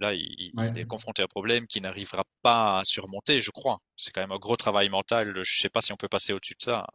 [0.00, 3.78] là, il, est confronté à un problème qu'il n'arrivera pas à surmonter, je crois.
[3.96, 5.32] C'est quand même un gros travail mental.
[5.42, 6.86] Je sais pas si on peut passer au-dessus de ça.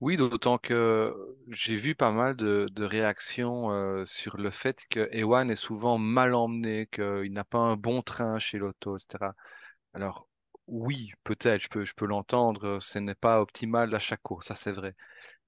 [0.00, 1.14] Oui, d'autant que
[1.48, 5.96] j'ai vu pas mal de, de réactions euh, sur le fait que Ewan est souvent
[5.96, 9.32] mal emmené, qu'il n'a pas un bon train chez l'auto, etc.
[9.94, 10.26] Alors,
[10.72, 14.54] oui, peut-être, je peux, je peux l'entendre, ce n'est pas optimal à chaque course, ça
[14.54, 14.94] c'est vrai.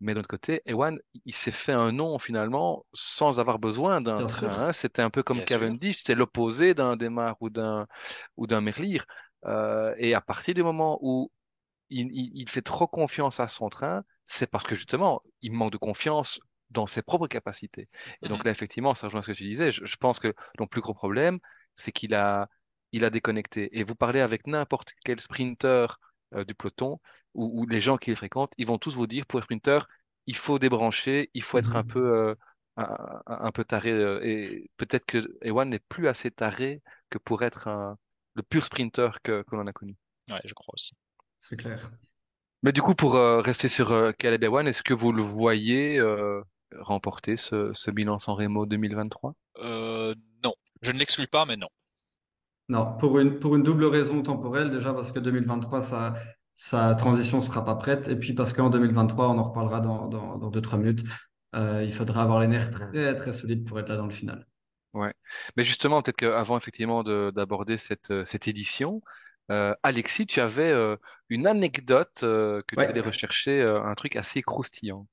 [0.01, 4.25] Mais d'un autre côté, Ewan, il s'est fait un nom finalement sans avoir besoin d'un
[4.25, 4.69] train.
[4.71, 4.73] hein.
[4.83, 5.45] C'était un peu comme Bien.
[5.45, 7.87] Cavendish, c'était l'opposé d'un Demar ou d'un
[8.39, 9.01] ou d'un Merlier.
[9.47, 11.31] Euh, et à partir du moment où
[11.91, 15.73] il, il- il fait trop confiance à son train, c'est parce que justement, il manque
[15.73, 17.89] de confiance dans ses propres capacités.
[18.23, 18.45] Et donc Mhm.
[18.45, 19.71] là, effectivement, ça rejoint ce que tu disais.
[19.71, 21.39] Je, je pense que le plus gros problème,
[21.77, 22.49] c'est qu'il a,
[22.95, 23.69] il a déconnecté.
[23.79, 25.87] Et vous parlez avec n'importe quel sprinter
[26.35, 27.01] euh, du peloton
[27.35, 29.81] ou, ou les gens qui les fréquentent, ils vont tous vous dire pour un sprinter,
[30.27, 31.89] il faut débrancher, il faut être un Mhm.
[31.93, 32.35] peu, euh,
[33.27, 33.91] un, peu taré.
[33.93, 37.99] euh, et peut-être que Ewan n'est plus assez taré que pour être un,
[38.35, 39.97] le pur sprinter que, que l'on a connu.
[40.31, 40.95] Ouais, je crois aussi.
[41.39, 41.93] C'est clair.
[42.65, 45.99] Mais du coup, pour euh, rester sur euh, Caleb Ewan, est-ce que vous le voyez
[45.99, 46.43] euh,
[46.81, 49.35] remporter ce, ce bilan sans Remo 2023?
[49.59, 51.69] Euh, non, je ne l'exclus pas, mais non.
[52.68, 56.14] Non, pour une, pour une double raison temporelle, déjà parce que 2023, sa,
[56.55, 60.38] sa transition sera pas prête, et puis parce qu'en 2023, on en reparlera dans, dans,
[60.38, 61.05] dans 2-3 minutes,
[61.55, 64.46] euh, il faudra avoir les nerfs très très solides pour être là dans le final.
[64.94, 65.12] Ouais.
[65.57, 69.03] Mais justement, peut-être qu'avant effectivement de- d'aborder cette, euh, cette édition,
[69.50, 70.96] euh, Alexis, tu avais euh,
[71.29, 75.07] une anecdote que tu allais rechercher, un truc assez croustillant.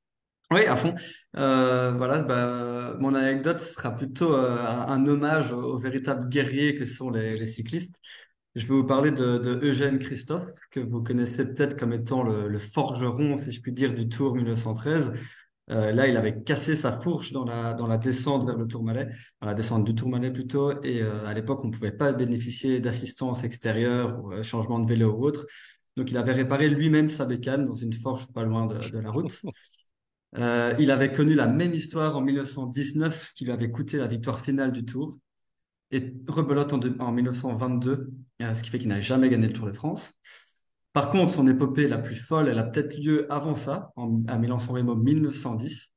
[0.51, 0.93] Oui, à fond.
[1.37, 7.09] Euh, voilà, bah, mon anecdote sera plutôt euh, un, hommage aux, véritables guerriers que sont
[7.09, 7.95] les, cyclistes.
[8.55, 12.49] Je vais vous parler de, de Eugène Christophe, que vous connaissez peut-être comme étant le,
[12.49, 15.13] le forgeron, si je puis dire, du Tour 1913.
[15.69, 19.07] Euh, là, il avait cassé sa fourche dans la, dans la descente vers le Tourmalet,
[19.39, 20.81] dans la descente du Tourmalet plutôt.
[20.83, 24.87] Et euh, à l'époque, on ne pouvait pas bénéficier d'assistance extérieure ou euh, changement de
[24.89, 25.45] vélo ou autre.
[25.95, 29.41] Donc, il avait réparé lui-même sa bécane dans une forge pas loin de la route.
[30.37, 34.07] Euh, il avait connu la même histoire en 1919, ce qui lui avait coûté la
[34.07, 35.17] victoire finale du Tour.
[35.91, 39.53] Et rebelote en, deux- en 1922, euh, ce qui fait qu'il n'a jamais gagné le
[39.53, 40.13] Tour de France.
[40.93, 43.91] Par contre, son épopée la plus folle, elle a peut-être lieu avant ça,
[44.27, 45.93] à Milan-San Remo 1910.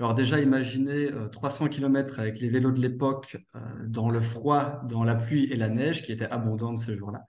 [0.00, 4.80] Alors déjà, imaginez euh, 300 km avec les vélos de l'époque, euh, dans le froid,
[4.88, 7.24] dans la pluie et la neige, qui était abondante ce jour-là.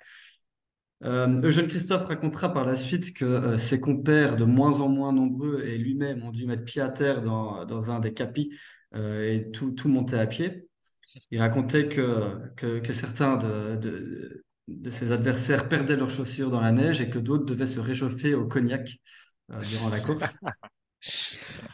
[1.06, 5.12] Euh, Eugène Christophe racontera par la suite que euh, ses compères, de moins en moins
[5.12, 8.52] nombreux, et lui-même ont dû mettre pied à terre dans, un des capis
[8.96, 10.68] euh, et tout, monter à pied.
[11.32, 14.44] Il racontait que, certains de,
[14.89, 18.48] ses adversaires perdaient leurs chaussures dans la neige et que d'autres devaient se réchauffer au
[18.48, 18.89] cognac
[19.50, 20.36] durant la course.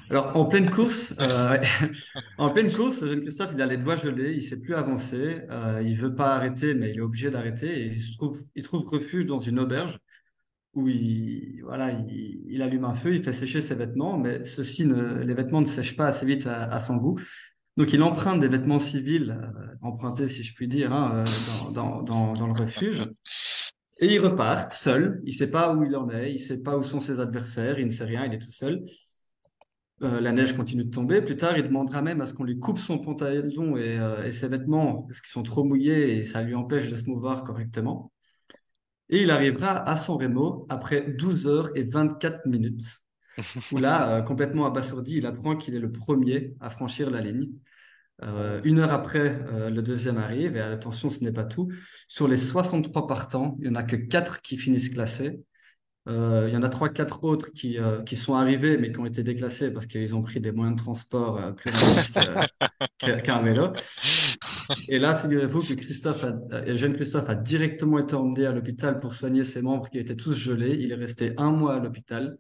[0.09, 1.57] Alors, en pleine course, euh,
[2.37, 5.83] en pleine course, Jean Christophe, il a les doigts gelés, il sait plus avancer, euh,
[5.85, 8.85] il veut pas arrêter, mais il est obligé d'arrêter et il se trouve, il trouve
[8.87, 9.97] refuge dans une auberge
[10.73, 14.85] où il, voilà, il, il allume un feu, il fait sécher ses vêtements, mais ceux-ci
[14.85, 17.19] ne, les vêtements ne sèchent pas assez vite à, à son goût.
[17.77, 22.01] Donc, il emprunte des vêtements civils, euh, empruntés, si je puis dire, hein, euh, dans,
[22.01, 23.05] dans, dans, dans le refuge.
[24.01, 25.21] Et il repart seul.
[25.25, 27.85] Il sait pas où il en est, il sait pas où sont ses adversaires, il
[27.85, 28.83] ne sait rien, il est tout seul.
[30.01, 31.21] Euh, la neige continue de tomber.
[31.21, 34.31] Plus tard, il demandera même à ce qu'on lui coupe son pantalon et, euh, et
[34.31, 38.11] ses vêtements parce qu'ils sont trop mouillés et ça lui empêche de se mouvoir correctement.
[39.09, 43.01] Et il arrivera à San Remo après 12 heures et 24 minutes,
[43.71, 47.49] où là, euh, complètement abasourdi, il apprend qu'il est le premier à franchir la ligne.
[48.65, 51.69] Une heure après, le deuxième arrive, et attention, ce n'est pas tout.
[52.09, 55.39] Sur les 63 partants, il n'y en a que 4 qui finissent classés.
[56.07, 58.99] Euh, il y en a trois, quatre autres qui, euh, qui sont arrivés, mais qui
[58.99, 63.41] ont été déclassés parce qu'ils ont pris des moyens de transport euh, plus rapides qu'un
[63.41, 63.73] vélo.
[64.89, 69.13] Et là, figurez-vous que Christophe a, jeune Christophe a directement été emmené à l'hôpital pour
[69.13, 70.77] soigner ses membres qui étaient tous gelés.
[70.79, 72.37] Il est resté un mois à l'hôpital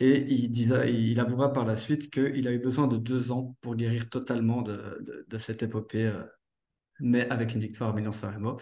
[0.00, 3.56] et il, disa- il avouera par la suite qu'il a eu besoin de deux ans
[3.60, 6.12] pour guérir totalement de, de, cette épopée,
[7.00, 8.60] mais avec une victoire à Milan-San Remo.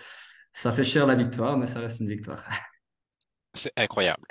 [0.53, 2.43] Ça fait cher la victoire, mais ça reste une victoire.
[3.57, 4.27] C'est incroyable.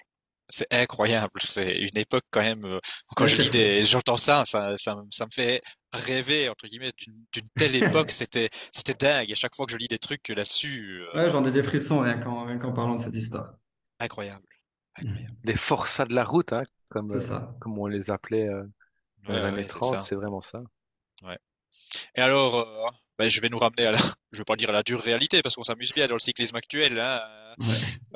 [0.49, 1.39] C'est incroyable.
[1.41, 2.65] C'est une époque quand même.
[2.65, 2.79] euh,
[3.15, 3.49] Quand Ouais, je fou.
[3.49, 5.61] des, j'entends ça, ça, ça, me- ça me fait
[5.93, 8.11] rêver entre guillemets d'une d'une telle époque.
[8.11, 9.31] C'était, c'était dingue.
[9.31, 11.99] Et chaque fois que je lis des trucs là-dessus, euh, Ouais, j'en ai des frissons
[12.01, 13.55] rien qu'en rien qu'en parlant de cette histoire.
[13.99, 14.47] incroyable,
[14.97, 15.35] incroyable.
[15.43, 17.55] Les forçats de la route, hein, comme, C'est euh, ça.
[17.59, 18.63] comme on les appelait euh,
[19.23, 19.99] dans Ouais, les années ouais, c'est 30, ça.
[20.01, 20.61] c'est vraiment ça.
[21.23, 21.37] Ouais.
[22.15, 23.99] Et alors, euh, ben, je vais nous ramener à la,
[24.31, 26.55] je vais pas dire à la dure réalité parce qu'on s'amuse bien dans le cyclisme
[26.55, 26.99] actuel.
[26.99, 27.21] Hein.
[27.59, 27.67] Ouais.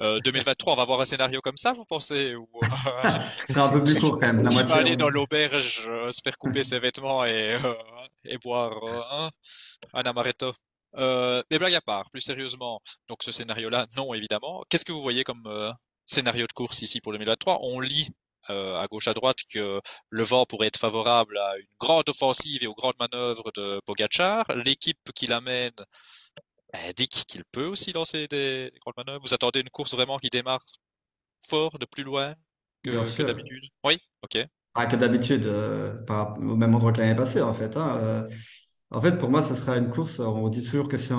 [0.02, 2.68] Euh, 2023, on va voir un scénario comme ça, vous pensez Ou, euh,
[3.46, 4.44] C'est un peu plus court quand même.
[4.44, 7.74] La qui va aller dans l'auberge, euh, se faire couper ses vêtements et, euh,
[8.26, 9.30] et boire euh, un,
[9.94, 10.54] un amaretto.
[10.96, 14.64] Euh, mais blague à part, plus sérieusement, donc ce scénario-là, non évidemment.
[14.70, 15.72] Qu'est-ce que vous voyez comme euh,
[16.06, 18.10] scénario de course ici pour 2023 On lit
[18.50, 22.64] euh, à gauche à droite que le vent pourrait être favorable à une grande offensive
[22.64, 24.46] et aux grandes manœuvres de Pogacar.
[24.56, 25.74] L'équipe qui l'amène
[26.73, 29.23] indique qu'il peut aussi lancer des, des grandes manœuvres.
[29.25, 30.63] Vous attendez une course vraiment qui démarre
[31.47, 32.36] fort de plus loin
[32.84, 33.63] que, d'habitude?
[33.86, 34.39] Oui, ok.
[34.75, 35.97] Ah, que d'habitude, euh,
[36.38, 37.75] au même endroit que l'année passée, en fait.
[37.75, 38.27] hein, euh.
[38.91, 40.19] En fait, pour moi, ce sera une course.
[40.19, 41.13] On dit toujours que c'est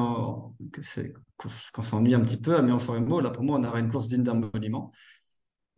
[1.37, 3.21] qu'on s'ennuie un petit peu à Milan-San Remo.
[3.21, 4.93] Là, pour moi, on aura une course digne d'un monument.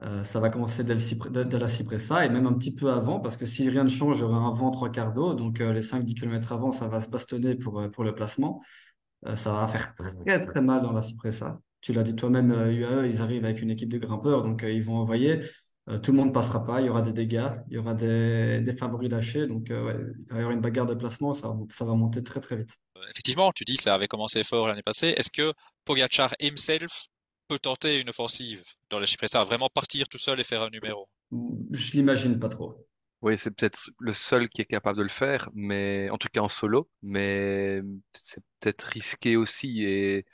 [0.03, 2.91] Euh, ça va commencer dès, le dès- dès la Cipressa et même un petit peu
[2.93, 5.35] avant, parce que si rien ne change, il y aura un vent trois quarts d'eau.
[5.35, 8.63] Donc, euh, les 5-10 km avant, ça va se bastonner pour, pour le placement.
[9.27, 11.61] Euh, ça va faire très très mal dans la Cipressa.
[11.81, 14.71] Tu l'as dit toi-même, euh, UAE, ils arrivent avec une équipe de grimpeurs, donc euh,
[14.73, 15.41] ils vont envoyer.
[15.89, 18.61] Euh, tout le monde passera pas, il y aura des dégâts, il y aura des,
[18.61, 19.97] des favoris lâchés, donc euh, ouais,
[20.31, 22.77] il y avoir une bagarre de placement, ça, ça va monter très très vite.
[22.97, 25.09] Euh, Effectivement, tu dis ça avait commencé fort l'année passée.
[25.17, 25.53] Est-ce que
[25.85, 27.07] Pogacar himself
[27.49, 31.09] peut tenter une offensive dans la Cipressa, vraiment partir tout seul et faire un numéro?
[31.73, 32.87] Je l'imagine pas trop.
[33.23, 36.41] Oui, c'est peut-être le seul qui est capable de le faire, mais en tout cas
[36.41, 37.81] en solo, mais
[38.13, 39.85] c'est peut-être risqué aussi.
[39.85, 40.27] Et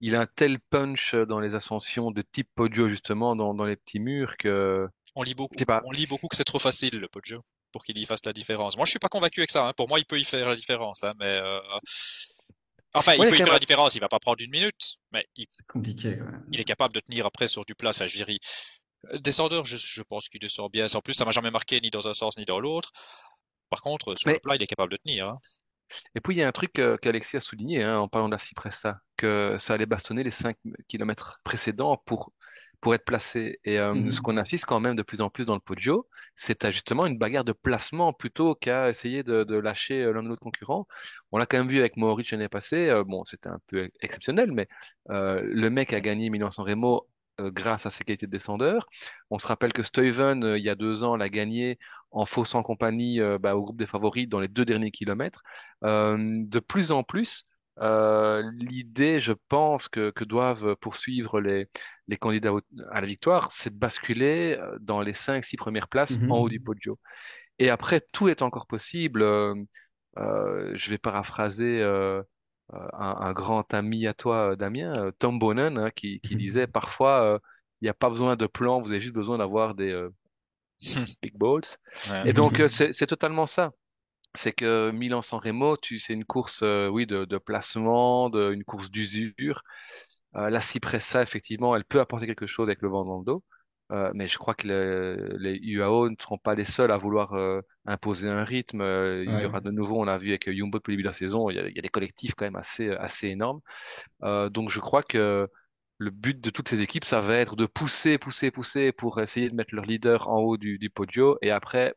[0.00, 3.76] il a un tel punch dans les ascensions de type Poggio, justement, dans, dans les
[3.76, 5.80] petits murs, que On lit je beaucoup, pas.
[5.86, 8.76] on lit beaucoup que c'est trop facile le Poggio pour qu'il y fasse la différence.
[8.76, 9.68] Moi, je suis pas convaincu avec ça.
[9.68, 9.72] hein.
[9.74, 11.58] Pour moi, il peut y faire la différence, hein, mais euh,
[12.94, 13.94] enfin, il Ouais, il peut y faire la différence.
[13.94, 16.18] Il va pas prendre une minute, mais il, C'est compliqué
[16.52, 17.92] il est capable de tenir après sur du plat.
[17.92, 18.04] Ça.
[18.04, 18.36] Euh,
[19.14, 20.86] Descendeur, je, je pense qu'il descend bien.
[20.94, 22.92] En plus, ça m'a jamais marqué ni dans un sens ni dans l'autre.
[23.70, 25.28] Par contre, sur le plat, il est capable de tenir.
[25.28, 25.38] hein.
[26.14, 28.32] Et puis il y a un truc euh, qu'Alexis a souligné hein, en parlant de
[28.34, 30.56] la Cipressa, que ça allait bastonner les 5
[30.88, 32.32] kilomètres précédents pour,
[32.80, 33.58] pour être placé.
[33.64, 34.22] Et euh, ce Mhm.
[34.22, 37.44] qu'on assiste quand même de plus en plus dans le Poggio, c'est justement une bagarre
[37.44, 40.86] de placement plutôt qu'à essayer de, de lâcher euh, l'un de l'autre concurrent.
[41.32, 44.52] On l'a quand même vu avec Mohoric l'année passée, euh, bon c'était un peu exceptionnel,
[44.52, 44.68] mais
[45.10, 47.09] euh, le mec a gagné Milan-San Remo euh,
[47.48, 48.86] grâce à ses qualités de descendeur.
[49.30, 51.78] On se rappelle que Stuyven, euh, il y a deux ans, l'a gagné
[52.10, 55.42] en faussant compagnie euh, bah, au groupe des favoris dans les deux derniers kilomètres.
[55.84, 57.44] Euh, de plus en plus,
[57.80, 61.68] euh, l'idée, je pense, que, que doivent poursuivre les,
[62.08, 62.52] les candidats
[62.90, 66.48] à la victoire, c'est de basculer euh, dans les cinq, six premières places en haut
[66.48, 66.64] du Mhm.
[66.64, 66.98] podio.
[67.58, 69.22] Et après, tout est encore possible.
[69.22, 69.54] Euh,
[70.18, 72.22] euh, je vais paraphraser euh, euh,
[72.72, 76.66] un, un grand ami à toi, euh, Damien, euh, Tom Bonnen, hein, qui, qui disait
[76.66, 76.68] Mhm.
[76.68, 77.38] parfois, euh,
[77.80, 80.10] il n'y a pas besoin de plan, vous avez juste besoin d'avoir des euh,
[81.22, 81.62] big balls.
[82.04, 82.24] Ouais.
[82.24, 83.72] Et donc, euh, c'est totalement ça.
[84.34, 88.90] C'est que Milan-San Remo, c'est une course, euh, oui, de, de placement, de, une course
[88.90, 89.62] d'usure.
[90.36, 93.44] Euh, la Cipressa, effectivement, elle peut apporter quelque chose avec le vent dans le dos.
[93.90, 97.34] Euh, mais je crois que le- les UAO ne seront pas les seuls à vouloir
[97.34, 98.80] euh, imposer un rythme.
[98.82, 101.08] Euh, il y aura de nouveau, on a vu avec Jumbo depuis le début de
[101.08, 103.60] la saison, il y a, il y a des collectifs quand même assez, assez énormes.
[104.22, 105.48] Donc je crois que
[105.98, 109.50] le but de toutes ces équipes, ça va être de pousser, pousser, pousser pour essayer
[109.50, 111.36] de mettre leur leader en haut du, du podio.
[111.42, 111.94] Et après,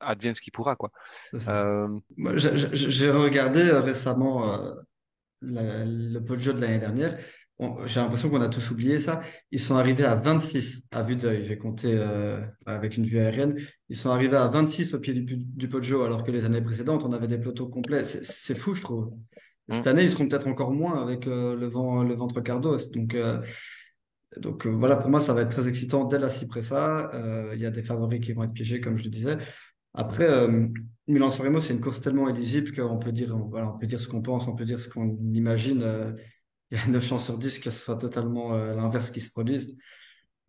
[0.00, 0.90] advienne ce qui pourra, quoi.
[1.30, 1.64] c'est ça.
[2.16, 4.74] Moi, j'ai regardé récemment
[5.42, 7.18] la- le Poggio de l'année dernière.
[7.84, 9.20] J'ai l'impression qu'on a tous oublié ça.
[9.50, 11.44] Ils sont arrivés à 26 à vue d'œil.
[11.44, 13.56] J'ai compté euh, avec une vue aérienne.
[13.88, 17.04] Ils sont arrivés à 26 au pied du, du Poggio, alors que les années précédentes,
[17.04, 18.04] on avait des pelotos complets.
[18.04, 19.06] C'est fou, je trouve.
[19.68, 19.74] hmm.
[19.74, 22.90] Cette année, ils seront peut-être encore moins avec euh, le vent, le ventre cardos.
[22.94, 23.42] Donc, euh,
[24.38, 27.10] donc voilà, pour moi, ça va être très excitant dès la Cipressa.
[27.52, 29.36] Il y a des favoris qui vont être piégés, comme je le disais.
[29.94, 30.68] Après, euh,
[31.08, 34.08] Milan-San Remo, c'est une course tellement illisible qu'on peut dire, voilà, on peut dire ce
[34.08, 36.14] qu'on pense, on peut dire ce qu'on imagine.
[36.70, 39.30] Il y a 9 chances sur 10 que ce soit totalement euh, l'inverse qui se
[39.30, 39.76] produise.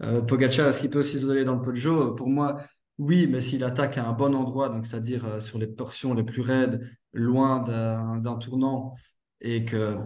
[0.03, 2.13] Euh, Pogacar, est-ce qu'il peut aussi se donner dans le Poggio?
[2.13, 2.63] Pour moi,
[2.97, 6.23] oui, mais s'il attaque à un bon endroit, donc c'est-à-dire euh, sur les portions les
[6.23, 6.81] plus raides,
[7.13, 8.93] loin d'un tournant,
[9.41, 9.97] et que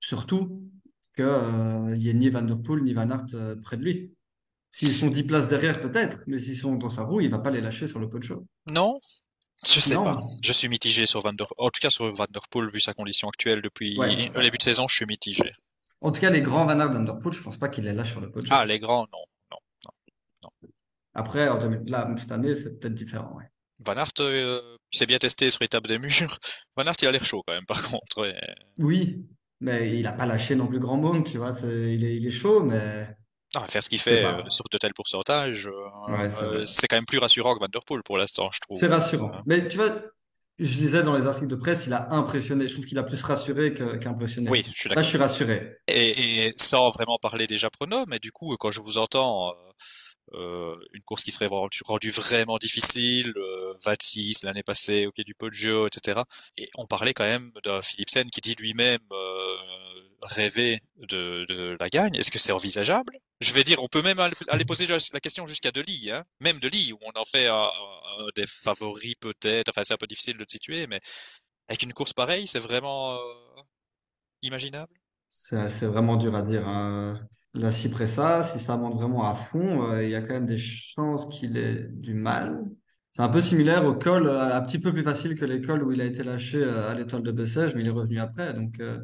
[0.00, 0.62] surtout
[1.14, 3.26] que euh, il y ait ni Van Der Poel ni Van Aert
[3.62, 4.12] près de lui.
[4.70, 7.50] S'ils sont 10 places derrière, peut-être, mais s'ils sont dans sa roue, il va pas
[7.50, 8.46] les lâcher sur le Poggio.
[8.74, 8.98] Non,
[9.64, 10.20] je sais pas.
[10.42, 12.92] Je suis mitigé sur Van der, en tout cas sur Van der Poel vu sa
[12.94, 14.42] condition actuelle Ouais, depuis le ouais.
[14.42, 15.52] début de saison, je suis mitigé.
[16.00, 17.92] En tout cas, les grands Van Aert, Van Der Poel, je pense pas qu'il les
[17.92, 18.64] lâche sur le Ah, Poggio.
[18.64, 19.20] les grands, non,
[19.52, 20.68] non, non, non.
[21.14, 23.44] Après, en 2000 là, cette année, c'est peut-être différent, ouais.
[23.78, 26.38] Van Aert, euh, il s'est bien testé sur l'étape des murs.
[26.76, 28.24] Van Aert, il a l'air chaud quand même, par contre.
[28.78, 29.24] Oui,
[29.60, 31.52] mais il a pas lâché non plus grand monde, tu vois.
[31.52, 33.08] C'est, il est, il est chaud, mais
[33.54, 35.72] Ah, faire ce qu'il fait euh, sur de tels pourcentages, euh,
[36.08, 38.58] Ouais, c'est euh, c'est quand même plus rassurant que Van der Poel pour l'instant, je
[38.72, 38.90] C'est trouve.
[38.90, 39.32] Euh, rassurant.
[39.46, 39.90] Mais tu vois,
[40.58, 42.66] je lisais dans les articles de presse, il a impressionné.
[42.66, 44.48] Je trouve qu'il a plus rassuré qu'impressionné.
[44.50, 45.04] oui, je suis Là, je d'accord.
[45.08, 45.76] suis rassuré.
[45.88, 49.54] Et, et sans vraiment parler déjà pronos, mais du coup, quand je vous entends, euh,
[50.34, 55.34] euh, une course qui serait rendue, vraiment difficile, euh, 26 l'année passée au pied du
[55.34, 56.20] Poggio, etc.
[56.56, 59.56] Et on parlait quand même d'un Philipsen qui dit lui-même euh,
[60.22, 62.14] rêver de, la gagne.
[62.14, 63.18] Est-ce que c'est envisageable?
[63.40, 66.24] Je vais dire, on peut même aller poser la question jusqu'à Deli, hein.
[66.40, 67.70] Même Deli, où on en fait un
[68.36, 69.68] des favoris peut-être.
[69.70, 71.00] Enfin, c'est un peu difficile de le situer, mais
[71.68, 73.62] avec une course pareille, c'est vraiment euh,
[74.42, 74.92] imaginable?
[75.28, 76.66] C'est, vraiment dur à dire.
[76.68, 77.20] hein.
[77.54, 80.56] La Cipressa, si ça monte vraiment à fond, euh, il y a quand même des
[80.56, 82.64] chances qu'il ait du mal.
[83.12, 85.82] C'est un peu similaire au col, euh, un petit peu plus facile que les cols
[85.82, 88.54] où il a été lâché euh, à l'étoile de Bessèges, mais il est revenu après.
[88.54, 88.98] Donc, euh,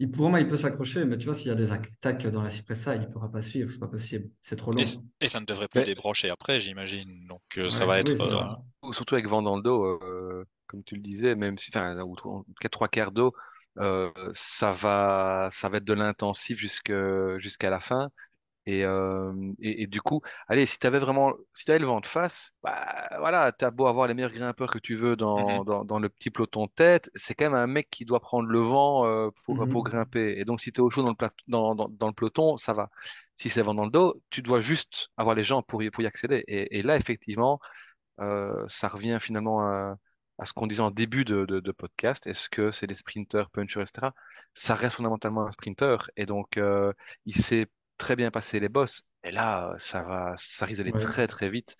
[0.00, 2.42] il, pour moi, il peut s'accrocher, mais tu vois, s'il y a des attaques dans
[2.42, 4.30] la Cipressa, il pourra pas suivre, c'est pas possible.
[4.42, 5.00] C'est trop long.
[5.20, 7.26] et ça ne devrait plus Mais débrancher après, j'imagine.
[7.26, 8.20] Donc euh, ça va oui, être.
[8.20, 8.62] euh, ça.
[8.92, 12.14] surtout avec vent dans le dos, euh, comme tu le disais, même si, enfin, ou,
[12.24, 13.34] ou en tout cas trois quarts d'eau,
[13.78, 18.10] Euh, ça va, ça va être de l'intensif jusqu'à la fin.
[18.66, 21.86] Et, euh, et, et du coup, allez, si tu avais vraiment, si tu avais le
[21.86, 25.60] vent de face, bah voilà, t'as beau avoir les meilleurs grimpeurs que tu veux Mhm.
[25.60, 28.20] dans, dans, dans le petit peloton de tête, c'est quand même un mec qui doit
[28.20, 29.84] prendre le vent euh, pour, pour Mhm.
[29.84, 30.38] grimper.
[30.38, 32.56] Et donc, si tu es au chaud dans le, plat- dans, dans, dans le peloton,
[32.56, 32.90] ça va.
[33.36, 36.02] Si c'est vent dans le dos, tu dois juste avoir les gens pour y, pour
[36.02, 36.44] y accéder.
[36.46, 37.60] Et, et là, effectivement,
[38.20, 39.96] euh, ça revient finalement à,
[40.38, 42.26] à ce qu'on disait en début de, de, de podcast.
[42.26, 44.14] Est-ce que c'est des sprinters, punchers, etc.
[44.54, 46.10] Ça reste fondamentalement un sprinter.
[46.16, 46.92] Et donc, euh,
[47.26, 47.68] il sait
[48.00, 49.02] très bien passer les bosses.
[49.22, 51.00] Et là, ça va, ça risque d'aller Ouais.
[51.00, 51.76] très, très vite.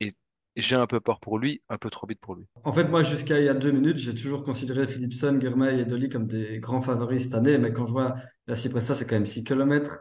[0.00, 0.12] Et
[0.56, 2.46] j'ai un peu peur pour lui, un peu trop vite pour lui.
[2.64, 5.84] En fait, moi, jusqu'à il y a deux minutes, j'ai toujours considéré Philipson, Girmay et
[5.84, 7.56] Dolly comme des grands favoris cette année.
[7.58, 8.14] Mais quand je vois
[8.46, 9.98] la Cipressa, c'est quand même 6 km.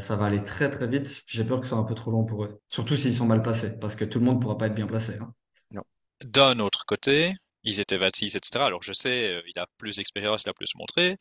[0.00, 1.22] ça va aller très, très vite.
[1.26, 2.60] J'ai peur que ce soit un peu trop long pour eux.
[2.68, 5.14] Surtout s'ils sont mal placés, parce que tout le monde pourra pas être bien placé.
[5.20, 5.32] hein.
[5.70, 5.82] Non.
[6.24, 7.32] D'un autre côté,
[7.64, 8.66] ils étaient 26, etc.
[8.66, 11.16] Alors je sais, euh, il a plus d'expérience, il a plus montré.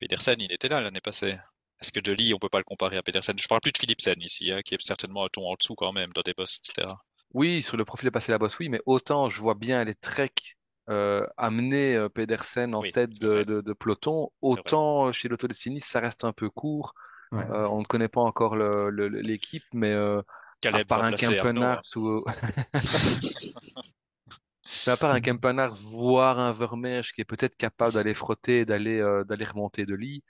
[0.00, 1.36] Pedersen, il était là l'année passée.
[1.84, 3.36] Est-ce que De Ligt, on peut pas le comparer à Pedersen?
[3.38, 5.92] Je parle plus de Philipsen ici, hein, qui est certainement un ton en dessous quand
[5.92, 6.88] même dans des boss, etc.
[7.34, 9.94] Oui, sur le profil de passer la bosse, oui, mais autant je vois bien les
[9.94, 10.56] treks
[10.88, 15.78] euh, amener euh, Pedersen en Oui, tête de, vrai, de, de peloton, autant chez l'Autodestiny,
[15.78, 16.94] ça reste un peu court.
[17.32, 17.44] Ouais.
[17.50, 20.22] Euh, on ne connaît pas encore l'équipe, mais euh,
[20.64, 21.80] à part un hein.
[21.96, 22.24] ou
[24.86, 29.24] mais à part un voire un Vermeersch qui est peut-être capable d'aller frotter, d'aller euh,
[29.24, 30.22] d'aller remonter de lit,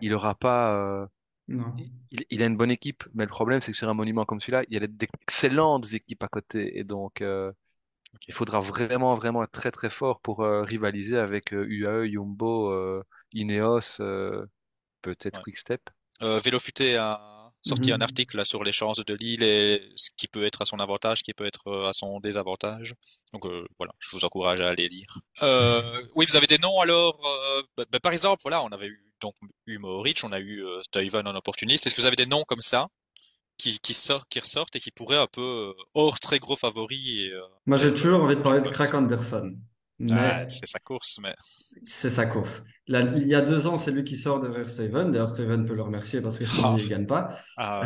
[0.00, 0.74] il aura pas.
[0.74, 1.06] euh,
[1.48, 1.74] il, Non.
[2.30, 4.64] il a une bonne équipe, mais le problème c'est que sur un monument comme celui-là,
[4.68, 7.52] il y a d'excellentes équipes à côté, et donc euh,
[8.28, 12.70] il faudra vraiment vraiment être très très fort pour euh, rivaliser avec euh, UAE, Jumbo,
[12.72, 14.46] euh, Ineos, euh,
[15.02, 15.42] peut-être Ouais.
[15.42, 15.82] Quickstep.
[16.22, 18.02] Euh, Vélo Futé a sorti un Mhm.
[18.02, 21.18] article là, sur les chances de Lille et ce qui peut être à son avantage,
[21.18, 22.94] ce qui peut être à son désavantage.
[23.32, 25.18] Donc euh, voilà, je vous encourage à aller lire.
[25.42, 27.20] Euh, oui, vous avez des noms alors.
[27.26, 29.34] euh, bah, bah, par exemple, voilà, on avait eu donc
[29.66, 31.86] eu Mohoric, on a eu euh, Stuyven en opportuniste.
[31.86, 32.88] Est-ce que vous avez des noms comme ça
[33.56, 37.20] qui qui sortent, qui ressortent et qui pourraient un peu euh, hors très gros favoris
[37.20, 38.68] et, euh, Moi, j'ai être toujours envie de parler de?
[38.68, 39.56] Craig Anderson.
[40.10, 41.34] Ah, c'est sa course, mais
[41.84, 42.64] c'est sa course.
[42.86, 45.10] Là, il y a deux ans, c'est lui qui sort derrière Steven.
[45.10, 47.38] D'ailleurs, Steven peut le remercier parce que sans ah, il gagne pas.
[47.56, 47.82] ah,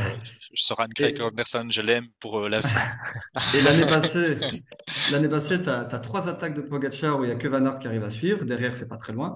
[0.55, 2.67] Soran Craig Anderson, je l'aime pour euh, la vie.
[3.55, 4.37] et l'année passée,
[5.11, 7.81] l'année passée, tu as, trois attaques de Pogacar où il y a que Van Aert
[7.81, 8.45] qui arrive à suivre.
[8.45, 9.35] Derrière, c'est pas très loin.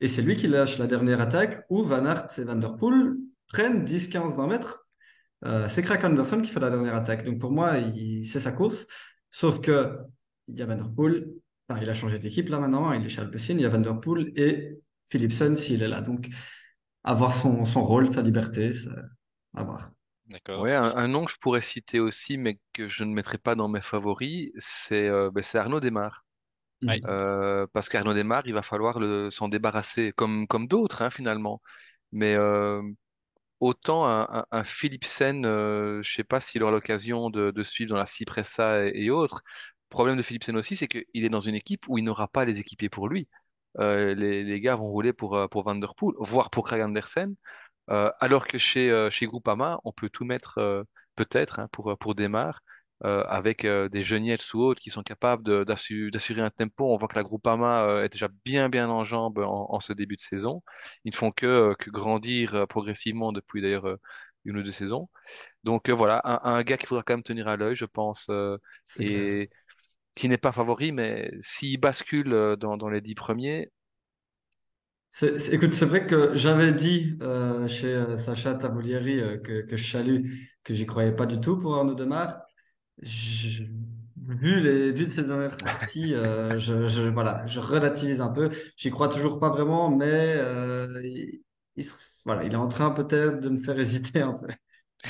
[0.00, 3.16] Et c'est lui qui lâche la dernière attaque où Van Aert et Van Der Poel
[3.48, 4.86] prennent 10, 15, 20 mètres.
[5.44, 7.24] Euh, c'est Craig Anderson qui fait la dernière attaque.
[7.24, 8.86] Donc pour moi, il, c'est sa course.
[9.30, 9.96] Sauf que
[10.46, 11.28] il y a Van Der Poel.
[11.68, 12.92] Enfin, il a changé d'équipe là maintenant.
[12.92, 13.54] Il est chez Alpecin.
[13.54, 14.78] Il y a Van Der Poel et
[15.10, 16.00] Philipsen s'il est là.
[16.00, 16.28] Donc
[17.04, 18.90] avoir son, son rôle, sa liberté, c'est
[19.54, 19.90] à voir.
[20.30, 20.66] Ouais, D'accord.
[20.66, 23.68] un, un nom que je pourrais citer aussi, mais que je ne mettrai pas dans
[23.68, 26.26] mes favoris, c'est euh, ben, c'est Arnaud Desmar.
[26.84, 28.98] Euh, parce qu'Arnaud Desmar, il va falloir
[29.32, 31.60] s'en débarrasser, comme, d'autres hein, finalement.
[32.12, 32.82] Mais euh,
[33.60, 38.86] autant un, Philipsen, euh, je sais pas s'il aura l'occasion de, suivre dans la Cipressa
[38.86, 39.42] et, autres.
[39.90, 42.44] Le problème de Philipsen aussi, c'est qu'il est dans une équipe où il n'aura pas
[42.44, 43.28] les équipiers pour lui.
[43.78, 45.64] Les, gars vont rouler pour, pour
[46.18, 47.34] voire pour Craig Andersen.
[47.88, 50.84] Alors que chez, Groupama, on peut tout mettre
[51.16, 52.14] peut-être hein, pour, pour
[53.04, 56.92] euh, avec euh, des geniètes ou autres qui sont capables d'assurer un tempo.
[56.92, 59.92] On voit que la Groupama euh, est déjà bien bien en jambes en, en ce
[59.92, 60.62] début de saison.
[61.04, 63.96] Ils ne font que, euh, que grandir euh, progressivement depuis d'ailleurs euh,
[64.44, 65.08] une ou deux saisons.
[65.64, 68.26] Donc euh, voilà, un, un gars qu'il faudra quand même tenir à l'œil, je pense,
[68.30, 68.58] euh,
[68.94, 69.38] clair.
[69.38, 69.50] et
[70.16, 73.70] qui n'est pas favori, mais s'il bascule euh, dans, dans les dix premiers,
[75.08, 79.76] c'est- écoute, c'est vrai que j'avais dit euh, chez euh, Sacha Taboulieri euh, que, que
[79.76, 80.26] je salue
[80.64, 82.42] que j'y croyais pas du tout pour Arnaud Demar.
[83.02, 83.64] Je-
[84.26, 88.50] vu les vu ces dernières sorties, euh, je, je voilà, je relativise un peu.
[88.76, 91.40] J'y crois toujours pas vraiment, mais euh, il,
[91.76, 91.86] il
[92.26, 94.48] voilà, il est en train peut-être de me faire hésiter un peu.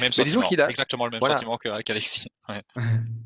[0.01, 2.29] Même sentiment, qu'il a, exactement le même voilà, sentiment que- qu'Alexis.
[2.49, 2.63] Ouais.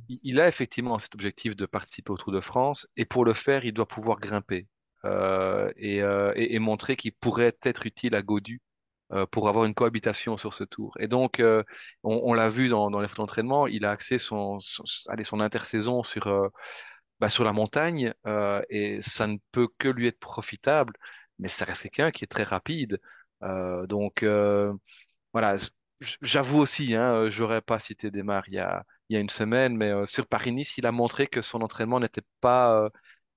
[0.08, 3.34] il il a effectivement cet objectif de participer au Tour de France et pour le
[3.34, 4.68] faire, il doit pouvoir grimper
[5.04, 8.71] euh, et, euh, et, et montrer qu'il pourrait être utile à Godu euh,
[9.30, 10.94] pour avoir une cohabitation sur ce tour.
[11.00, 11.62] Et donc, euh,
[12.02, 15.24] on, on l'a vu dans, dans les photos d'entraînement, il a axé son, son, allez,
[15.24, 16.48] son intersaison sur, euh,
[17.20, 20.94] bah, sur la montagne euh, et ça ne peut que lui être profitable,
[21.38, 23.00] mais ça reste quelqu'un qui est très rapide.
[23.42, 24.72] Euh, donc, euh,
[25.32, 25.56] voilà,
[26.22, 29.28] j'avoue aussi, hein, euh, j'aurais pas cité Desmar il y a, il y a une
[29.30, 32.90] semaine, mais euh, sur Paris-Nice, il a montré que son entraînement n'était pas, euh,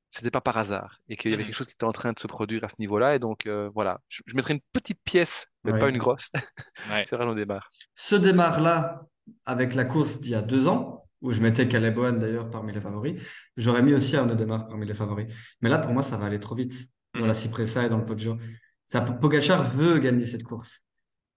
[0.09, 1.47] c'était pas par hasard et qu'il y avait Mhm.
[1.49, 3.15] quelque chose qui était en train de se produire à ce niveau-là.
[3.15, 6.31] Et donc, euh, voilà, je, je mettrai une petite pièce, mais pas une grosse,
[6.89, 7.03] Ouais.
[7.05, 7.69] sur Arnaud Desmar.
[7.95, 9.05] Ce démarre-là,
[9.45, 12.81] avec la course d'il y a deux ans, où je mettais Caleb d'ailleurs parmi les
[12.81, 13.19] favoris,
[13.57, 15.33] j'aurais mis aussi Arnaud Demar parmi les favoris.
[15.61, 16.73] Mais là, pour moi, ça va aller trop vite.
[17.17, 17.33] dans la.
[17.33, 18.37] Cipressa et dans le Poggio.
[18.85, 20.81] Ça, Pogacar veut gagner cette course.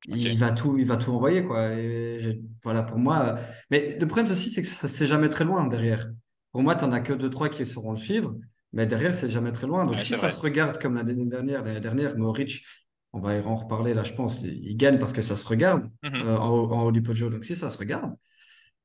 [0.07, 1.73] Il va tout, il va tout envoyer, quoi.
[1.73, 3.37] Et voilà, pour moi.
[3.39, 6.07] euh, Mais le problème aussi, c'est que ça, c'est jamais très loin derrière.
[6.53, 8.35] Pour moi, t'en as que deux, trois qui sauront le suivre.
[8.73, 9.85] Mais derrière, c'est jamais très loin.
[9.87, 10.31] Donc, Ouais, si ça vrai.
[10.31, 12.65] se regarde comme l'année dernière, l'année dernière, Mohoric,
[13.13, 14.43] on va y en reparler là, je pense.
[14.43, 16.23] Il gagne parce que ça se regarde Mhm.
[16.23, 17.31] euh, en, haut, en haut du Poggio.
[17.31, 18.15] Donc, si ça se regarde,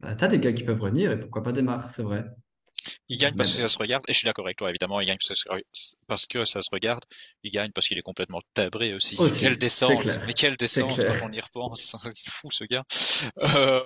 [0.02, 2.26] bah, t'as des gars qui peuvent revenir et pourquoi pas des marques, c'est vrai.
[3.08, 5.08] Il gagne parce que ça se regarde, et je suis d'accord avec toi, évidemment, il
[5.08, 5.18] gagne
[6.08, 7.04] parce que ça se regarde,
[7.44, 9.16] il gagne parce qu'il est complètement tabré aussi.
[9.20, 11.96] aussi, Quelle descente, mais quelle descente quand on y repense.
[12.06, 12.84] Il est fou ce gars.
[13.38, 13.84] Euh,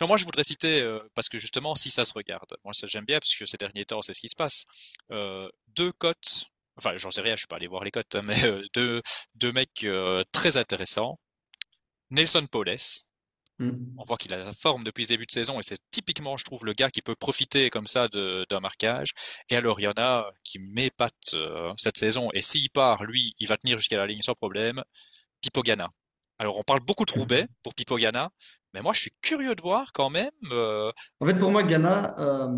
[0.00, 2.86] non, moi je voudrais citer, euh, parce que justement, si ça se regarde, moi ça
[2.86, 4.64] j'aime bien, parce que ces derniers temps, c'est ce qui se passe.
[5.10, 8.22] Euh, deux cotes, enfin j'en sais rien, je suis pas allé voir les cotes, hein,
[8.22, 8.36] mais
[8.74, 9.02] deux,
[9.34, 9.86] deux mecs
[10.32, 11.18] très intéressants.
[12.10, 12.76] Nelson Paules,
[13.60, 13.70] Mm.
[13.98, 16.44] on voit qu'il a la forme depuis ce début de saison et c'est typiquement, je
[16.44, 19.10] trouve, le gars qui peut profiter comme ça d'un marquage.
[19.48, 23.34] Et alors, il y en a qui m'épatent euh, cette saison et s'il part, lui,
[23.38, 24.82] il va tenir jusqu'à la ligne sans problème.
[25.40, 25.90] Pipogana.
[26.38, 28.30] Alors, on parle beaucoup de Roubaix pour Pipogana,
[28.72, 30.30] mais moi, je suis curieux de voir quand même.
[30.50, 30.90] euh,
[31.20, 32.48] En fait, pour moi, Ghana, euh,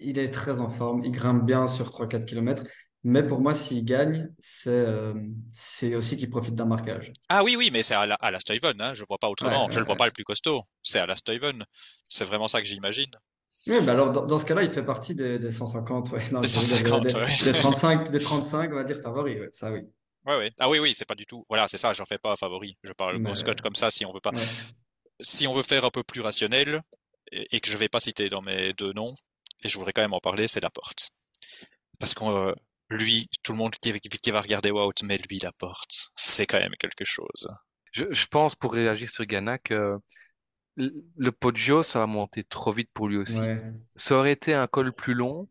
[0.00, 1.04] il est très en forme.
[1.04, 2.64] Il grimpe bien sur 3-4 km.
[3.04, 5.12] Mais pour moi, s'il gagne, c'est euh,
[5.52, 7.12] c'est aussi qu'il profite d'un marquage.
[7.28, 9.52] Ah oui, oui, mais c'est à la, à la Stuyven, hein, je vois pas Ouais,
[9.52, 9.68] autrement.
[9.68, 9.96] Je ouais, le vois ouais.
[9.96, 10.62] pas le plus costaud.
[10.82, 11.64] C'est à la Stuyven.
[12.08, 13.10] C'est vraiment ça que j'imagine.
[13.66, 16.40] Oui, bah alors dans, dans ce cas-là, il fait partie des, des 150, ouais, non,
[16.40, 17.26] Des je veux dire, 150, des, des, ouais.
[17.44, 19.80] des 35, des 35, on va dire favoris, ça oui.
[20.26, 20.50] Ouais, ouais.
[20.58, 21.44] Ah oui, oui, c'est pas du tout.
[21.48, 22.76] Voilà, c'est ça, j'en fais pas un favori.
[22.82, 24.32] Je parle Mais, grosse cote comme ça si on veut pas.
[25.20, 26.82] si on veut faire un peu plus rationnel,
[27.32, 29.14] et, et que je vais pas citer dans mes deux noms,
[29.62, 31.10] et je voudrais quand même en parler, c'est Laporte.
[31.98, 32.54] Parce que euh,
[32.90, 37.04] lui, tout le monde qui, va regarder Wout, mais lui, Laporte, c'est quand même quelque
[37.04, 37.48] chose.
[37.92, 39.98] Je, je pense, pour réagir sur Ghana, que
[40.76, 43.40] le le Poggio, ça va monter trop vite pour lui aussi.
[43.40, 43.62] Ouais.
[43.96, 45.48] Ça aurait été un col plus long,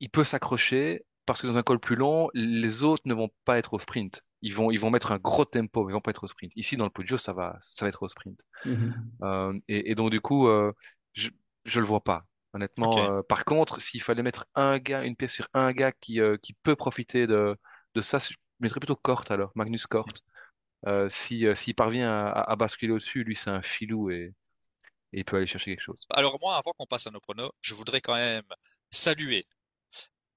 [0.00, 3.58] il peut s'accrocher, parce que dans un col plus long, les autres ne vont pas
[3.58, 4.22] être au sprint.
[4.42, 6.52] Ils vont, ils vont mettre un gros tempo, mais ils vont pas être au sprint.
[6.56, 8.40] Ici, dans le Poggio, ça va, ça va être au sprint.
[8.64, 8.94] Mhm.
[9.22, 10.72] Euh, et, et donc, du coup, euh,
[11.14, 11.30] je,
[11.64, 12.26] je le vois pas.
[12.54, 13.18] Honnêtement, Ok.
[13.18, 16.36] euh, par contre, s'il fallait mettre un gars, une pièce sur un gars qui, euh,
[16.38, 17.56] qui peut profiter de,
[17.94, 20.06] de ça, je mettrais plutôt Kort alors, Magnus Kort.
[20.86, 24.34] Euh, si, euh, s'il parvient à, à- à basculer au-dessus, lui, c'est un filou et,
[25.12, 26.08] et il peut aller chercher quelque chose.
[26.10, 28.44] Alors moi, avant qu'on passe à nos pronos, je voudrais quand même
[28.90, 29.46] saluer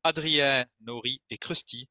[0.03, 1.87] Adrien, Nori et Krusty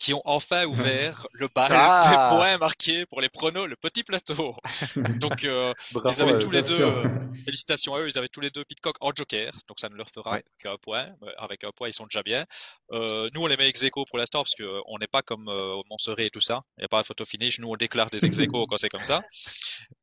[0.00, 4.02] qui ont enfin ouvert le bal des Ah points marqués pour les pronos, le petit
[4.02, 4.56] plateau.
[5.20, 7.04] Donc, euh, ils avaient tous les deux, Félicitations.
[7.04, 9.94] euh, félicitations à eux, ils avaient tous les deux Pitcock en joker, donc ça ne
[9.94, 10.44] leur fera Ouais.
[10.58, 11.06] qu'un point.
[11.22, 12.44] Euh, Avec un point, ils sont déjà bien.
[12.92, 15.22] Euh, nous, on les met ex aequo pour l'instant parce que euh, on n'est pas
[15.22, 16.62] comme euh, au Montserrat et tout ça.
[16.78, 17.58] Il n'y a pas de photo finish.
[17.58, 19.20] Nous, on déclare des ex aequo quand c'est comme ça.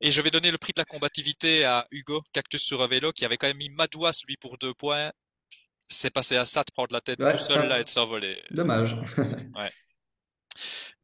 [0.00, 3.10] Et je vais donner le prix de la combativité à Hugo, Cactus sur un vélo,
[3.12, 5.10] qui avait quand même mis Madouas, lui, pour deux points.
[5.90, 7.66] C'est passé à ça de prendre la tête Ouais, tout seul ouais.
[7.66, 8.40] là et de s'envoler.
[8.50, 8.94] Dommage.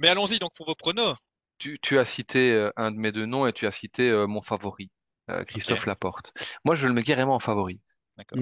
[0.01, 1.16] Mais allons-y donc pour vos pronos.
[1.59, 4.26] tu, tu as cité euh, un de mes deux noms et tu as cité euh,
[4.26, 4.90] mon favori,
[5.30, 5.86] euh, Christophe.
[5.86, 6.32] Laporte.
[6.64, 7.80] Moi, je le mets carrément en favori.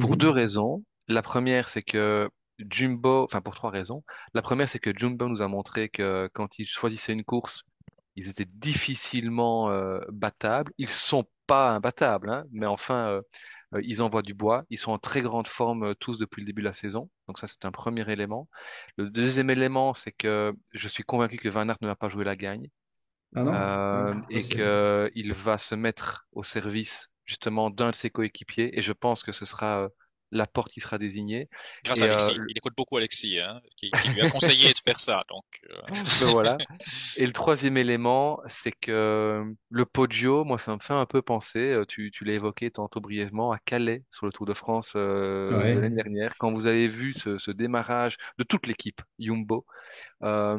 [0.01, 0.17] Pour Mhm.
[0.17, 0.85] deux raisons.
[1.09, 2.29] La première, c'est que
[2.59, 4.03] Jumbo, enfin pour trois raisons.
[4.35, 7.63] La première, c'est que Jumbo nous a montré que quand ils choisissaient une course,
[8.17, 10.73] ils étaient difficilement euh, battables.
[10.79, 13.23] Ils sont pas imbattables, hein, mais enfin, euh,
[13.83, 14.65] ils envoient du bois.
[14.71, 17.11] Ils sont en très grande forme euh, tous depuis le début de la saison.
[17.29, 18.49] Donc ça, c'est un premier élément.
[18.97, 22.25] Le deuxième élément, c'est que je suis convaincu que Van Aert ne va pas jouer
[22.25, 22.69] la gagne
[23.35, 23.67] Ah non?
[23.95, 24.57] euh, Ah, et possible.
[24.57, 28.79] que il va se mettre au service justement d'un de ses coéquipiers.
[28.79, 29.89] Et je pense que ce sera
[30.33, 31.49] euh, Laporte qui sera désigné.
[31.85, 32.35] Grâce Et, à euh, Alexis.
[32.35, 35.25] le- Il écoute beaucoup Alexis, hein, qui, qui lui a conseillé de faire ça.
[35.29, 35.81] Donc, euh,
[36.21, 36.57] Ben voilà.
[37.17, 41.59] Et le troisième élément, c'est que le Poggio, moi, ça me fait un peu penser,
[41.61, 45.59] euh, tu, tu l'as évoqué tantôt brièvement, à Calais sur le Tour de France euh,
[45.59, 45.75] Ouais.
[45.75, 49.67] l'année dernière, quand vous avez vu ce, ce démarrage de toute l'équipe Jumbo.
[50.23, 50.59] Euh,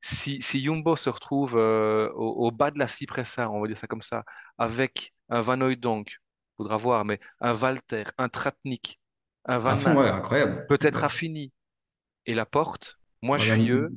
[0.00, 3.76] si, si Jumbo se retrouve euh, au, au bas de la Cipressa, on va dire
[3.76, 4.24] ça comme ça,
[4.58, 6.08] avec un Van Hooydonk,
[6.56, 8.99] faudra voir, mais un Walter, un Tratnik,
[9.58, 10.66] Van fond, ouais, Aert, incroyable.
[10.68, 11.52] peut-être Affini
[12.26, 13.90] et Laporte, moi, je suis eux.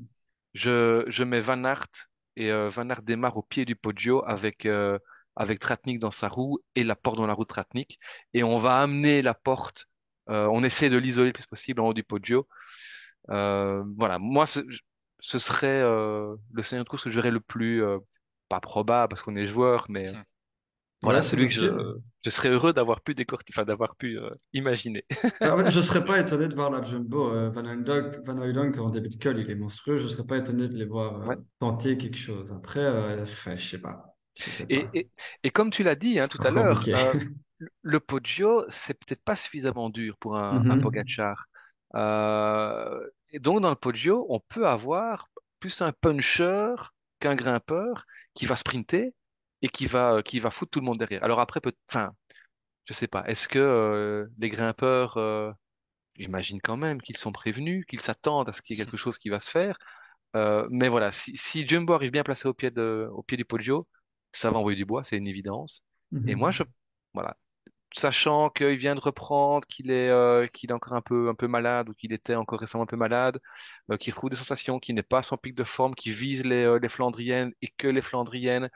[0.53, 1.87] Je, je mets Van Aert
[2.35, 4.99] et euh, Van Aert démarre au pied du Poggio avec, euh,
[5.35, 7.99] avec Tratnik dans sa roue et la porte dans la roue de Tratnik.
[8.33, 9.87] Et on va amener la porte.
[10.29, 12.47] euh, on essaie de l'isoler le plus possible en haut du Poggio.
[13.29, 14.59] Euh, voilà, moi, ce,
[15.19, 17.97] ce serait euh, le scénario de course que je verrais le plus, euh,
[18.49, 20.05] pas probable parce qu'on est joueur, mais
[21.03, 25.05] voilà, Ouais, celui que je, serais heureux d'avoir pu décortiquer, enfin, d'avoir pu euh, imaginer.
[25.41, 27.29] En fait, je serais pas étonné de voir la Jumbo.
[27.33, 29.97] euh, Van Hooydonk, Van Hooydonk, en début de col, il est monstrueux.
[29.97, 31.37] Je serais pas étonné de les voir euh, Ouais.
[31.59, 32.51] tenter quelque chose.
[32.53, 34.15] Après, euh, enfin, je sais pas.
[34.39, 34.97] Je sais Et, pas.
[34.97, 35.09] et,
[35.43, 37.25] et comme tu l'as dit hein, tout à l'heure, euh, le
[37.81, 40.77] le Poggio, c'est peut-être pas suffisamment dur pour un, un Mhm.
[40.77, 41.45] Pogacar.
[41.95, 45.29] Euh, et donc dans le Poggio, on peut avoir
[45.59, 46.75] plus un puncher
[47.19, 49.13] qu'un grimpeur qui va sprinter
[49.63, 51.23] et qui va, qui va foutre tout le monde derrière.
[51.25, 52.13] Alors après, peut, enfin,
[52.85, 53.23] je sais pas.
[53.27, 55.51] Est-ce que euh, les grimpeurs, euh,
[56.17, 59.17] j'imagine quand même qu'ils sont prévenus, qu'ils s'attendent à ce qu'il y ait quelque chose
[59.19, 59.77] qui va se faire.
[60.35, 63.45] Euh, mais voilà, si, si Jumbo arrive bien placé au pied de, au pied du
[63.45, 63.87] Poggio,
[64.33, 65.83] ça va envoyer du bois, c'est une évidence.
[66.25, 66.73] Et moi, je, Mhm.
[67.13, 67.37] voilà,
[67.95, 71.47] sachant qu'il vient de reprendre, qu'il est, euh, qu'il est encore un peu, un peu
[71.47, 73.39] malade ou qu'il était encore récemment un peu malade,
[73.91, 76.43] euh, qu'il retrouve des sensations, qu'il n'est pas à son pic de forme, qu'il vise
[76.45, 78.69] les, euh, les Flandriennes et que les Flandriennes,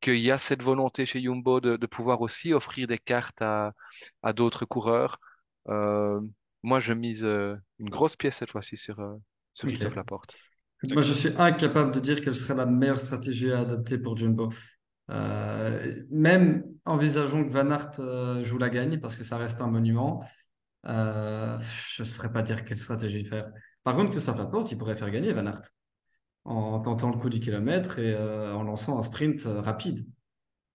[0.00, 3.72] qu'il y a cette volonté chez Jumbo de, de pouvoir aussi offrir des cartes à,
[4.22, 5.18] à d'autres coureurs.
[5.68, 6.20] Euh,
[6.62, 9.14] moi, je mise euh, une grosse pièce cette fois-ci sur, euh,
[9.52, 9.74] sur Ok.
[9.74, 10.34] Christophe Laporte.
[10.92, 14.52] Moi, je suis incapable de dire quelle serait la meilleure stratégie à adopter pour Jumbo.
[15.10, 20.24] Euh, même envisageons que Van Aert joue la gagne, parce que ça reste un monument,
[20.84, 23.50] je ne saurais pas dire quelle stratégie faire.
[23.84, 25.62] Par contre, Christophe Laporte, il pourrait faire gagner Van Aert
[26.46, 30.06] en tentant le coup du kilomètre et euh, en lançant un sprint euh, rapide.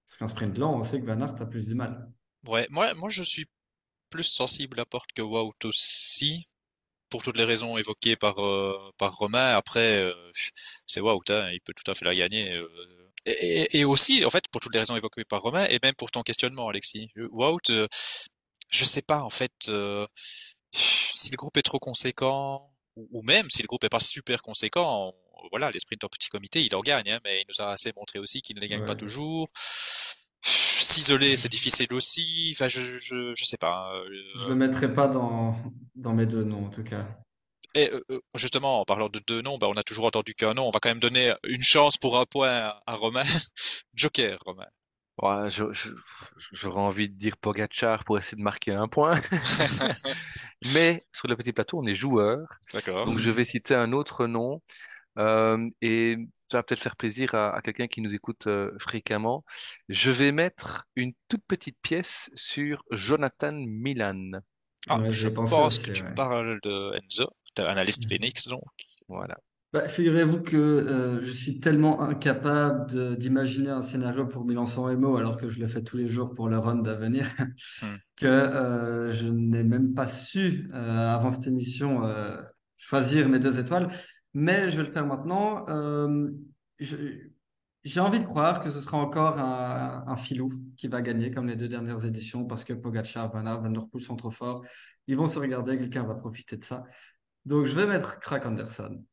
[0.05, 2.11] Parce qu'un sprint lent, on sait que Van Aert a plus du mal.
[2.47, 3.45] Ouais, moi, moi je suis
[4.09, 6.47] plus sensible à Porte que Wout aussi,
[7.09, 9.55] pour toutes les raisons évoquées par euh, par Romain.
[9.55, 10.13] Après, euh,
[10.85, 12.53] c'est Wout, hein, il peut tout à fait la gagner.
[12.53, 12.67] euh.
[13.25, 16.23] Et, aussi, en fait, pour toutes les raisons évoquées par Romain, et même pour ton
[16.23, 19.53] questionnement, Alexis, Wout, je sais pas en fait
[20.73, 25.09] si le groupe est trop conséquent, ou, même si le groupe est pas super conséquent.
[25.09, 27.69] on- voilà, les sprints en petit comité, il en gagne, hein, mais il nous a
[27.69, 29.49] assez montré aussi qu'il ne les gagne pas toujours.
[30.43, 32.51] S'isoler, c'est difficile aussi.
[32.55, 33.91] Enfin, je, je, je sais pas.
[34.35, 35.55] Je euh, le mettrai pas dans,
[35.95, 37.05] dans mes deux noms, en tout cas.
[37.75, 40.53] Et euh, euh, justement, en parlant de deux noms, bah, on a toujours entendu qu'un
[40.55, 40.67] nom.
[40.67, 43.23] On va quand même donner une chance pour un point à, Romain.
[43.93, 44.65] Joker, Romain.
[45.21, 45.91] Ouais, je- je-
[46.51, 49.21] j'aurais envie de dire Pogacar pour essayer de marquer un point.
[50.73, 52.39] Mais sur le petit plateau, on est joueur.
[52.73, 53.05] D'accord.
[53.05, 54.61] Donc je vais citer un autre nom.
[55.17, 56.17] Euh, et
[56.49, 59.43] ça va peut-être faire plaisir à, à quelqu'un qui nous écoute euh, fréquemment.
[59.89, 64.31] Je vais mettre une toute petite pièce sur Jonathan Milan.
[64.89, 66.13] Ah, Ouais, je pense que aussi, tu ouais.
[66.15, 68.63] parles de Enzo, t'es analyste Phoenix, donc.
[69.07, 69.37] Voilà.
[69.73, 75.37] Bah, figurez-vous que euh, je suis tellement incapable d'imaginer un scénario pour Milan-San Remo alors
[75.37, 77.25] que je le fais tous les jours pour le run d'avenir
[77.81, 77.95] Hmm.
[78.17, 82.37] que euh, je n'ai même pas su euh, avant cette émission euh,
[82.77, 83.89] choisir mes deux étoiles.
[84.33, 85.65] Mais je vais le faire maintenant.
[85.69, 86.31] Euh,
[87.83, 91.47] j'ai envie de croire que ce sera encore un, un filou qui va gagner comme
[91.47, 94.65] les deux dernières éditions parce que Pogacar, Van Der Poel sont trop forts.
[95.07, 96.83] Ils vont se regarder, quelqu'un va profiter de ça.
[97.45, 99.03] Donc je vais mettre Craig Anderson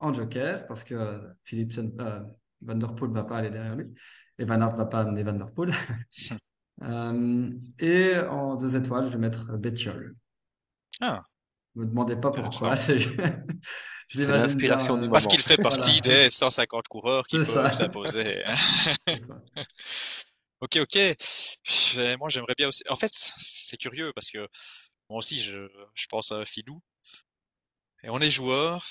[0.00, 2.20] en joker parce que euh, Philipsen, euh,
[2.62, 3.92] Van Der Poel va pas aller derrière lui
[4.38, 5.72] et Van Aert va pas amener Van Der Poel.
[6.82, 10.16] Euh, et en deux étoiles, je vais mettre Bettiol.
[11.00, 11.33] Ah, Ne
[11.74, 12.74] me demandez pas pourquoi,
[14.08, 14.76] je l'imagine bien.
[14.78, 15.18] Parce moment.
[15.18, 17.72] qu'il fait partie voilà, des 150 coureurs qui c'est peuvent ça.
[17.72, 18.42] s'imposer.
[20.60, 20.98] Ok, ok.
[22.18, 22.82] Moi, j'aimerais bien aussi.
[22.88, 24.38] En fait, c'est curieux parce que
[25.10, 26.80] moi aussi, je, je pense à Filou.
[28.02, 28.86] Et on est joueur.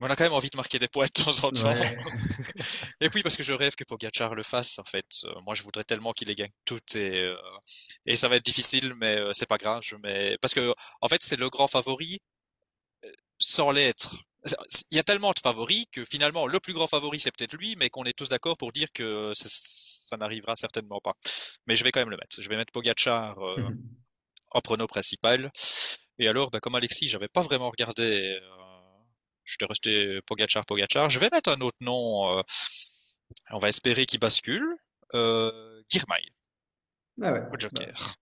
[0.00, 1.72] Mais on a quand même envie de marquer des points de temps en temps.
[1.72, 1.96] Ouais.
[3.00, 5.06] Et puis parce que je rêve que Pogacar le fasse en fait.
[5.24, 7.36] Euh, moi je voudrais tellement qu'il les gagne toutes et euh,
[8.06, 9.82] et ça va être difficile mais euh, c'est pas grave.
[9.82, 12.20] Je mets parce que en fait c'est le grand favori
[13.38, 14.16] sans l'être.
[14.90, 17.74] Il y a tellement de favoris que finalement le plus grand favori c'est peut-être lui
[17.76, 21.14] mais qu'on est tous d'accord pour dire que ça, ça n'arrivera certainement pas.
[21.66, 22.40] Mais je vais quand même le mettre.
[22.40, 23.56] Je vais mettre Pogacar euh,
[24.50, 25.50] en prono principal.
[26.18, 28.38] Et alors bah, comme Alexis j'avais pas vraiment regardé.
[29.48, 31.08] Je suis resté Pogacar, Pogacar.
[31.08, 32.38] Je vais mettre un autre nom.
[32.38, 32.42] euh,
[33.50, 34.66] on va espérer qu'il bascule.
[35.14, 36.20] Euh, Girmay,
[37.22, 37.40] Ah ouais.
[37.46, 38.14] au Bah, Joker.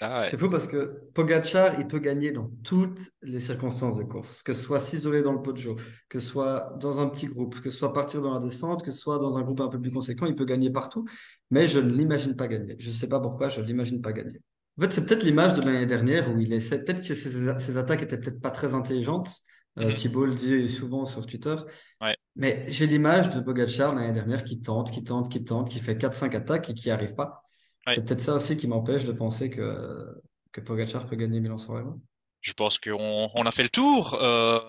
[0.00, 0.28] Ah ouais.
[0.30, 4.52] C'est fou parce que Pogacar, il peut gagner dans toutes les circonstances de course, que
[4.52, 5.76] ce soit s'isoler dans le Poggio,
[6.10, 8.92] que ce soit dans un petit groupe, que ce soit partir dans la descente, que
[8.92, 11.06] ce soit dans un groupe un peu plus conséquent, il peut gagner partout,
[11.50, 12.76] mais je ne l'imagine pas gagner.
[12.78, 14.38] Je ne sais pas pourquoi, je ne l'imagine pas gagner.
[14.78, 17.76] En fait, c'est peut-être l'image de l'année dernière où il essaie, peut-être que ses, ses
[17.78, 19.30] attaques étaient peut-être pas très intelligentes.
[19.78, 19.94] Euh, Mhm.
[19.94, 21.54] Thibault le dit souvent sur Twitter.
[22.00, 22.16] Ouais.
[22.34, 25.96] Mais j'ai l'image de Pogacar l'année dernière qui tente, qui tente, qui tente, qui fait
[25.96, 27.42] 4-5 attaques et qui n'y arrive pas.
[27.86, 27.94] Ouais.
[27.94, 30.06] C'est peut-être ça aussi qui m'empêche de penser que,
[30.52, 32.00] que Pogacar peut gagner Milan-San Remo.
[32.40, 34.18] Je pense qu'on on a fait le tour.
[34.22, 34.60] Euh,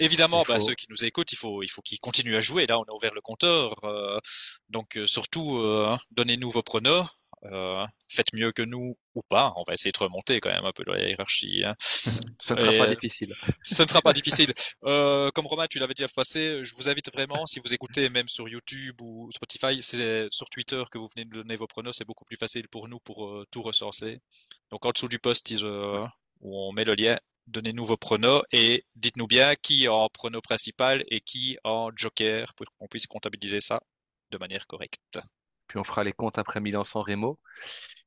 [0.00, 2.66] évidemment, bah, ceux qui nous écoutent, il faut, il faut qu'ils continuent à jouer.
[2.66, 3.74] Là, on a ouvert le compteur.
[3.84, 4.18] euh,
[4.68, 5.60] donc, surtout,
[6.10, 7.06] donnez-nous vos pronos.
[7.44, 9.52] Euh, faites mieux que nous ou pas.
[9.56, 11.64] On va essayer de remonter quand même un peu dans la hiérarchie.
[11.64, 11.74] hein.
[11.80, 13.34] Ce ne sera pas difficile.
[13.62, 14.52] Ce ne sera pas difficile.
[14.84, 18.08] Euh, comme Romain, tu l'avais dit à passé, je vous invite vraiment, si vous écoutez
[18.08, 21.96] même sur YouTube ou Spotify, c'est sur Twitter que vous venez de donner vos pronos,
[21.96, 24.20] c'est beaucoup plus facile pour nous pour euh, tout recenser.
[24.70, 26.06] Donc en dessous du post euh,
[26.40, 31.02] où on met le lien, donnez-nous vos pronos et dites-nous bien qui en prono principal
[31.08, 33.80] et qui en joker pour qu'on puisse comptabiliser ça
[34.30, 35.20] de manière correcte.
[35.72, 37.38] Puis on fera les comptes après Milan-San Remo.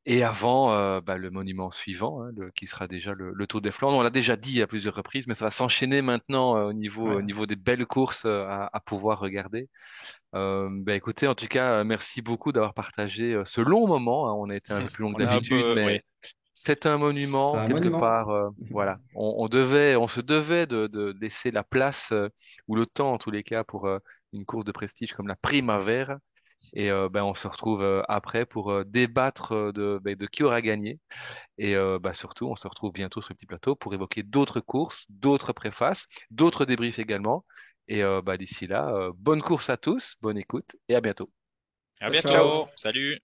[0.05, 3.59] Et avant euh, bah, le monument suivant, hein, le, qui sera déjà le, le, Tour
[3.59, 3.97] des Flandres.
[3.97, 7.07] On l'a déjà dit à plusieurs reprises, mais ça va s'enchaîner maintenant euh, au niveau
[7.07, 7.16] Ouais.
[7.16, 9.68] au niveau des belles courses euh, à, à pouvoir regarder.
[10.32, 14.30] Bah, écoutez, en tout cas, merci beaucoup d'avoir partagé ce long moment.
[14.30, 14.34] hein.
[14.38, 16.03] On a été un peu plus long On que d'habitude, mais
[16.53, 17.99] c'est un monument un quelque monument.
[17.99, 18.51] part.
[18.70, 22.13] voilà, on, on devait, on se devait de, de laisser la place
[22.68, 23.89] ou le temps, en tous les cas, pour
[24.34, 26.18] une course de prestige comme la Primavera.
[26.74, 30.43] Et euh, ben, on se retrouve euh, après pour euh, débattre de, ben, de qui
[30.43, 30.99] aura gagné.
[31.58, 34.60] Et euh, bah, surtout, on se retrouve bientôt sur le petit plateau pour évoquer d'autres
[34.60, 37.45] courses, d'autres préfaces, d'autres débriefs également.
[37.88, 41.30] Et euh, bah, d'ici là, euh, bonne course à tous, bonne écoute et à bientôt.
[42.01, 42.30] À bientôt.
[42.30, 42.68] ciao.
[42.76, 43.20] Salut.